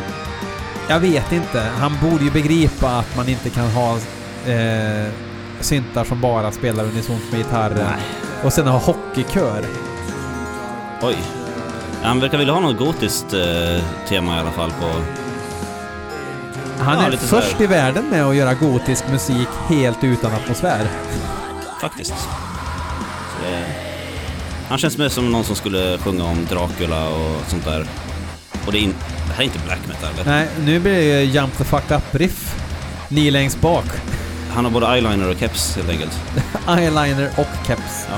jag 0.90 1.00
vet 1.00 1.32
inte. 1.32 1.60
Han 1.60 1.98
borde 2.02 2.24
ju 2.24 2.32
begripa 2.32 2.90
att 2.90 3.18
man 3.18 3.30
inte 3.30 3.50
kan 3.50 3.68
ha 3.68 3.98
eh, 4.46 5.12
syntar 5.60 6.04
som 6.04 6.22
bara 6.22 6.52
spelar 6.52 6.84
unisont 6.84 7.32
med 7.32 7.38
gitarren. 7.38 7.78
Nej. 7.78 8.02
Och 8.44 8.54
sen 8.54 8.68
ha 8.68 8.78
hockeykör. 8.78 9.66
Oj. 11.02 11.41
Han 12.04 12.20
verkar 12.20 12.38
vilja 12.38 12.54
ha 12.54 12.62
något 12.62 12.78
gotiskt 12.78 13.34
eh, 13.34 13.84
tema 14.08 14.38
i 14.38 14.40
alla 14.40 14.52
fall 14.52 14.72
på... 14.72 14.86
Han 16.84 17.00
Ja, 17.00 17.08
är 17.08 17.18
först 17.18 17.62
i 17.62 17.68
världen 17.68 18.10
med 18.10 18.26
att 18.26 18.36
göra 18.36 18.54
gotisk 18.54 19.04
musik 19.12 19.48
helt 19.68 20.04
utan 20.04 20.32
atmosfär. 20.32 20.88
Faktiskt. 21.82 22.14
Det, 23.42 23.64
han 24.70 24.78
känns 24.78 24.98
mer 24.98 25.10
som 25.10 25.32
någon 25.32 25.44
som 25.44 25.56
skulle 25.56 25.98
sjunga 25.98 26.24
om 26.24 26.46
Dracula 26.50 27.10
och 27.10 27.42
sånt 27.48 27.66
där. 27.66 27.86
Och 28.66 28.72
det, 28.72 28.78
är 28.78 28.82
in, 28.82 28.96
det 29.28 29.34
här 29.34 29.42
är 29.42 29.46
inte 29.46 29.60
black 29.66 29.80
metal. 29.88 30.26
Nej, 30.26 30.48
nu 30.66 30.80
blir 30.80 30.94
det 30.94 31.04
ju 31.22 31.32
Jump 31.32 31.58
the 31.58 31.64
fuck 31.64 31.92
up-riff. 31.92 32.56
Ni 33.10 33.32
längst 33.32 33.62
bak. 33.62 33.86
Han 34.54 34.66
har 34.66 34.72
både 34.72 34.88
eyeliner 34.88 35.30
och 35.30 35.38
keps 35.40 35.76
helt 35.76 35.90
enkelt. 35.90 36.20
Eyeliner 36.70 37.30
och 37.38 37.68
keps. 37.68 38.08
Ja. 38.10 38.18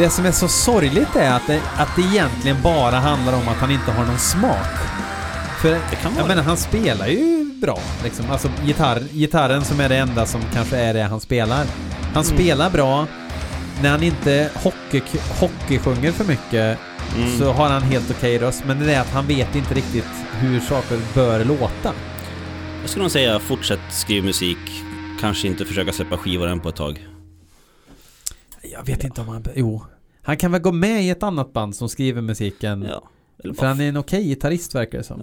Det 0.00 0.10
som 0.10 0.26
är 0.26 0.32
så 0.32 0.48
sorgligt 0.48 1.16
är 1.16 1.32
att 1.32 1.46
det, 1.46 1.60
att 1.76 1.96
det 1.96 2.02
egentligen 2.02 2.56
bara 2.62 2.96
handlar 2.96 3.32
om 3.32 3.48
att 3.48 3.56
han 3.56 3.70
inte 3.70 3.92
har 3.92 4.04
någon 4.06 4.18
smak. 4.18 4.66
För 5.62 5.70
Det 5.70 5.96
kan 6.02 6.12
vara 6.14 6.22
jag 6.22 6.28
menar, 6.28 6.42
han 6.42 6.56
spelar 6.56 7.06
ju 7.06 7.44
bra. 7.54 7.78
Liksom. 8.04 8.30
Alltså 8.30 8.48
gitarr, 8.64 9.00
gitarren 9.12 9.64
som 9.64 9.80
är 9.80 9.88
det 9.88 9.96
enda 9.96 10.26
som 10.26 10.40
kanske 10.54 10.76
är 10.76 10.94
det 10.94 11.02
han 11.02 11.20
spelar. 11.20 11.66
Han 12.14 12.24
Mm. 12.24 12.24
spelar 12.24 12.70
bra. 12.70 13.06
När 13.82 13.90
han 13.90 14.02
inte 14.02 14.50
hockey, 14.54 15.02
hockeysjunger 15.40 16.12
för 16.12 16.24
mycket 16.24 16.78
Mm. 17.16 17.38
så 17.38 17.52
har 17.52 17.68
han 17.68 17.82
helt 17.82 18.10
okej 18.10 18.38
röst. 18.38 18.62
Men 18.66 18.78
det 18.80 18.94
är 18.94 19.00
att 19.00 19.10
han 19.12 19.26
vet 19.26 19.54
inte 19.54 19.74
riktigt 19.74 20.08
hur 20.40 20.60
saker 20.60 20.98
bör 21.14 21.44
låta. 21.44 21.92
Jag 22.80 22.90
skulle 22.90 23.02
nog 23.02 23.12
säga 23.12 23.38
fortsätt 23.38 23.80
skriva 23.90 24.26
musik. 24.26 24.58
Kanske 25.20 25.46
inte 25.48 25.64
försöka 25.64 25.92
släppa 25.92 26.16
skivor 26.16 26.48
än 26.48 26.60
på 26.60 26.68
ett 26.68 26.76
tag. 26.76 27.06
Jag 28.72 28.86
vet 28.86 29.04
inte 29.04 29.20
om 29.20 29.28
han... 29.28 29.44
Jo. 29.56 29.82
Han 30.22 30.36
kan 30.36 30.52
väl 30.52 30.60
gå 30.60 30.72
med 30.72 31.02
i 31.04 31.10
ett 31.10 31.22
annat 31.22 31.52
band 31.52 31.76
som 31.76 31.88
skriver 31.88 32.22
musiken. 32.22 32.82
Ja. 32.88 33.08
Eller 33.44 33.54
För 33.54 33.60
bara, 33.62 33.68
han 33.68 33.80
är 33.80 33.88
en 33.88 33.96
okej 33.96 34.24
gitarrist 34.24 34.74
verkar 34.74 34.98
det 34.98 35.04
som. 35.04 35.22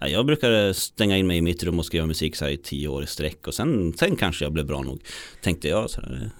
ja, 0.00 0.08
jag 0.08 0.26
brukar 0.26 0.72
stänga 0.72 1.16
in 1.16 1.26
mig 1.26 1.36
i 1.38 1.42
mitt 1.42 1.62
rum 1.62 1.78
och 1.78 1.84
skriva 1.86 2.06
musik 2.06 2.36
så 2.36 2.44
här 2.44 2.52
i 2.52 2.56
tio 2.56 2.88
år 2.88 3.02
i 3.02 3.06
sträck 3.06 3.46
och 3.46 3.54
sen, 3.54 3.92
sen 3.92 4.16
kanske 4.16 4.44
jag 4.44 4.52
blev 4.52 4.66
bra 4.66 4.82
nog. 4.82 5.00
Tänkte 5.42 5.68
jag 5.68 5.90
så 5.90 6.00
här, 6.00 6.30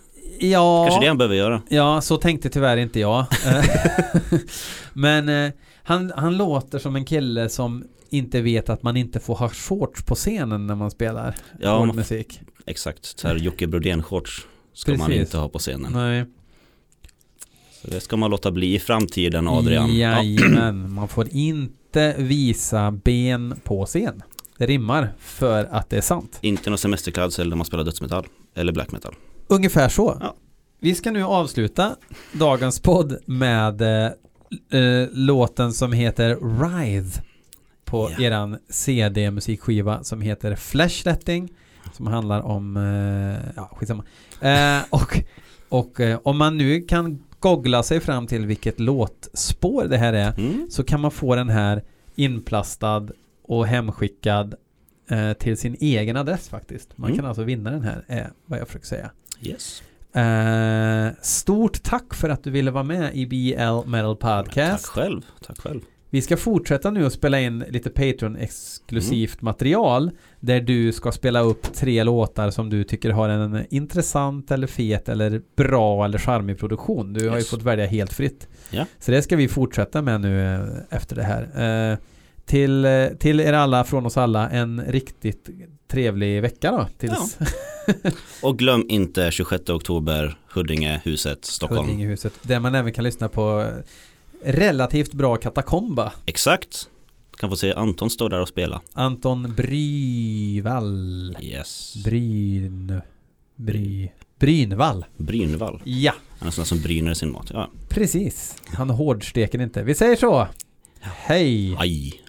Ja, 0.40 0.84
kanske 0.88 1.04
det 1.04 1.08
han 1.08 1.18
behöver 1.18 1.34
göra. 1.36 1.62
ja 1.68 2.00
så 2.00 2.16
tänkte 2.16 2.48
tyvärr 2.48 2.76
inte 2.76 3.00
jag. 3.00 3.26
Men 4.92 5.28
eh, 5.28 5.52
han, 5.82 6.12
han 6.16 6.36
låter 6.36 6.78
som 6.78 6.96
en 6.96 7.04
kille 7.04 7.48
som 7.48 7.84
inte 8.10 8.40
vet 8.40 8.68
att 8.68 8.82
man 8.82 8.96
inte 8.96 9.20
får 9.20 9.34
ha 9.34 9.48
shorts 9.48 10.02
på 10.04 10.14
scenen 10.14 10.66
när 10.66 10.74
man 10.74 10.90
spelar 10.90 11.34
Ja, 11.60 11.84
musik. 11.92 12.40
Exakt, 12.66 13.04
så 13.04 13.28
här 13.28 13.36
Jocke 13.36 13.66
Brodén-shorts 13.66 14.46
ska 14.74 14.92
man 14.96 15.06
Precis. 15.06 15.20
inte 15.20 15.38
ha 15.38 15.48
på 15.48 15.58
scenen. 15.58 15.92
Nej. 15.92 16.24
Så 17.82 17.90
det 17.90 18.00
ska 18.00 18.16
man 18.16 18.30
låta 18.30 18.50
bli 18.50 18.74
i 18.74 18.78
framtiden 18.78 19.48
Adrian. 19.48 19.96
Ja. 19.98 20.22
Jajamän, 20.22 20.92
man 20.94 21.08
får 21.08 21.28
inte 21.30 22.14
visa 22.18 22.90
ben 22.90 23.60
på 23.64 23.86
scen. 23.86 24.22
Det 24.58 24.66
rimmar 24.66 25.12
för 25.18 25.64
att 25.64 25.90
det 25.90 25.96
är 25.96 26.00
sant. 26.00 26.38
Inte 26.40 26.70
någon 26.70 26.78
semesterklädsel 26.78 27.48
när 27.48 27.56
man 27.56 27.66
spelar 27.66 27.84
dödsmetall 27.84 28.26
eller 28.54 28.72
black 28.72 28.92
metal. 28.92 29.14
Ungefär 29.46 29.88
så. 29.88 30.16
Ja. 30.20 30.34
Vi 30.80 30.94
ska 30.94 31.10
nu 31.10 31.22
avsluta 31.24 31.96
dagens 32.32 32.80
podd 32.80 33.16
med 33.26 33.82
eh, 33.82 34.10
eh, 34.80 35.08
låten 35.12 35.72
som 35.72 35.92
heter 35.92 36.34
Writhe 36.40 37.22
på 37.84 38.10
Ja. 38.18 38.24
eran 38.24 38.58
CD-musikskiva 38.68 40.04
som 40.04 40.20
heter 40.20 40.56
Flashletting 40.56 41.48
som 41.96 42.06
handlar 42.06 42.40
om, 42.40 42.76
eh, 42.76 43.52
ja 43.56 43.70
skitsamma. 43.76 44.04
Eh, 44.40 44.78
och 44.90 45.18
och 45.68 46.00
eh, 46.00 46.20
om 46.24 46.38
man 46.38 46.56
nu 46.56 46.80
kan 46.80 47.22
googla 47.40 47.82
sig 47.82 48.00
fram 48.00 48.26
till 48.26 48.46
vilket 48.46 48.80
låtspår 48.80 49.84
det 49.84 49.98
här 49.98 50.12
är 50.12 50.32
Mm. 50.38 50.66
så 50.70 50.84
kan 50.84 51.00
man 51.00 51.10
få 51.10 51.34
den 51.36 51.48
här 51.48 51.82
inplastad 52.14 53.08
och 53.42 53.66
hemskickad 53.66 54.54
eh, 55.10 55.32
till 55.32 55.56
sin 55.56 55.76
egen 55.80 56.16
adress 56.16 56.48
faktiskt. 56.48 56.98
Man 56.98 57.10
Mm. 57.10 57.18
kan 57.18 57.26
alltså 57.28 57.42
vinna 57.42 57.70
den 57.70 57.82
här, 57.82 58.04
är 58.08 58.30
vad 58.46 58.58
jag 58.60 58.66
försöker 58.66 58.86
säga. 58.86 59.10
Yes. 59.40 59.82
Eh, 60.12 61.12
stort 61.22 61.82
tack 61.82 62.14
för 62.14 62.28
att 62.28 62.44
du 62.44 62.50
ville 62.50 62.70
vara 62.70 62.84
med 62.84 63.14
i 63.16 63.26
BL 63.26 63.88
Metal 63.90 64.16
Tack 64.16 64.46
Podcast. 64.46 64.86
själv. 64.86 65.22
Tack 65.46 65.60
själv. 65.60 65.80
Vi 66.12 66.22
ska 66.22 66.36
fortsätta 66.36 66.90
nu 66.90 67.06
att 67.06 67.12
spela 67.12 67.40
in 67.40 67.64
lite 67.68 67.90
Patreon-exklusivt 67.90 69.42
material 69.42 70.10
där 70.40 70.60
du 70.60 70.92
ska 70.92 71.12
spela 71.12 71.40
upp 71.40 71.72
tre 71.74 72.04
låtar 72.04 72.50
som 72.50 72.70
du 72.70 72.84
tycker 72.84 73.10
har 73.10 73.28
en 73.28 73.66
intressant 73.70 74.50
eller 74.50 74.66
fet 74.66 75.08
eller 75.08 75.42
bra 75.56 76.04
eller 76.04 76.18
charmig 76.18 76.58
produktion. 76.58 77.12
Du 77.12 77.28
har 77.28 77.34
ju 77.36 77.40
Yes. 77.40 77.50
fått 77.50 77.62
välja 77.62 77.86
helt 77.86 78.12
fritt. 78.12 78.48
Ja. 78.70 78.86
Så 78.98 79.10
det 79.10 79.22
ska 79.22 79.36
vi 79.36 79.48
fortsätta 79.48 80.02
med 80.02 80.20
nu 80.20 80.54
eh, 80.54 80.60
efter 80.96 81.16
det 81.16 81.22
här. 81.22 81.90
Eh, 81.92 81.98
till, 82.46 82.84
eh, 82.84 83.06
till 83.06 83.40
er 83.40 83.52
alla, 83.52 83.84
från 83.84 84.06
oss 84.06 84.16
alla, 84.16 84.50
en 84.50 84.82
riktigt 84.88 85.48
trevlig 85.90 86.42
vecka 86.42 86.70
då. 86.70 86.86
Tills 86.98 87.38
Och 88.42 88.58
glöm 88.58 88.86
inte 88.88 89.30
26 89.30 89.70
oktober, 89.70 90.38
Huddinge, 90.54 91.00
huset, 91.04 91.44
Stockholm. 91.44 91.80
Huddingehuset. 91.86 92.32
Där 92.42 92.60
man 92.60 92.74
även 92.74 92.92
kan 92.92 93.04
lyssna 93.04 93.28
på 93.28 93.66
relativt 94.44 95.12
bra 95.12 95.36
katakomba. 95.36 96.12
Exakt. 96.26 96.88
Kan 97.38 97.50
få 97.50 97.56
se 97.56 97.72
Anton 97.72 98.10
stå 98.10 98.28
där 98.28 98.40
och 98.40 98.48
spela. 98.48 98.80
Anton 98.92 99.54
Bryvall. 99.56 101.36
Yes. 101.40 101.94
Bryn... 102.04 103.00
Bry... 103.56 104.10
Brynvall. 104.38 105.04
Brynvall. 105.16 105.80
Ja, 105.84 106.12
Han 106.38 106.48
är 106.48 106.52
sån 106.52 106.66
som 106.66 106.80
bryner 106.80 107.14
sin 107.14 107.32
mat. 107.32 107.50
Ja. 107.54 107.70
precis. 107.88 108.56
Han 108.66 108.90
hårdsteker 108.90 109.60
inte. 109.60 109.82
Vi 109.82 109.94
säger 109.94 110.16
så. 110.16 110.46
Hej! 111.00 111.76
Aj. 111.78 112.20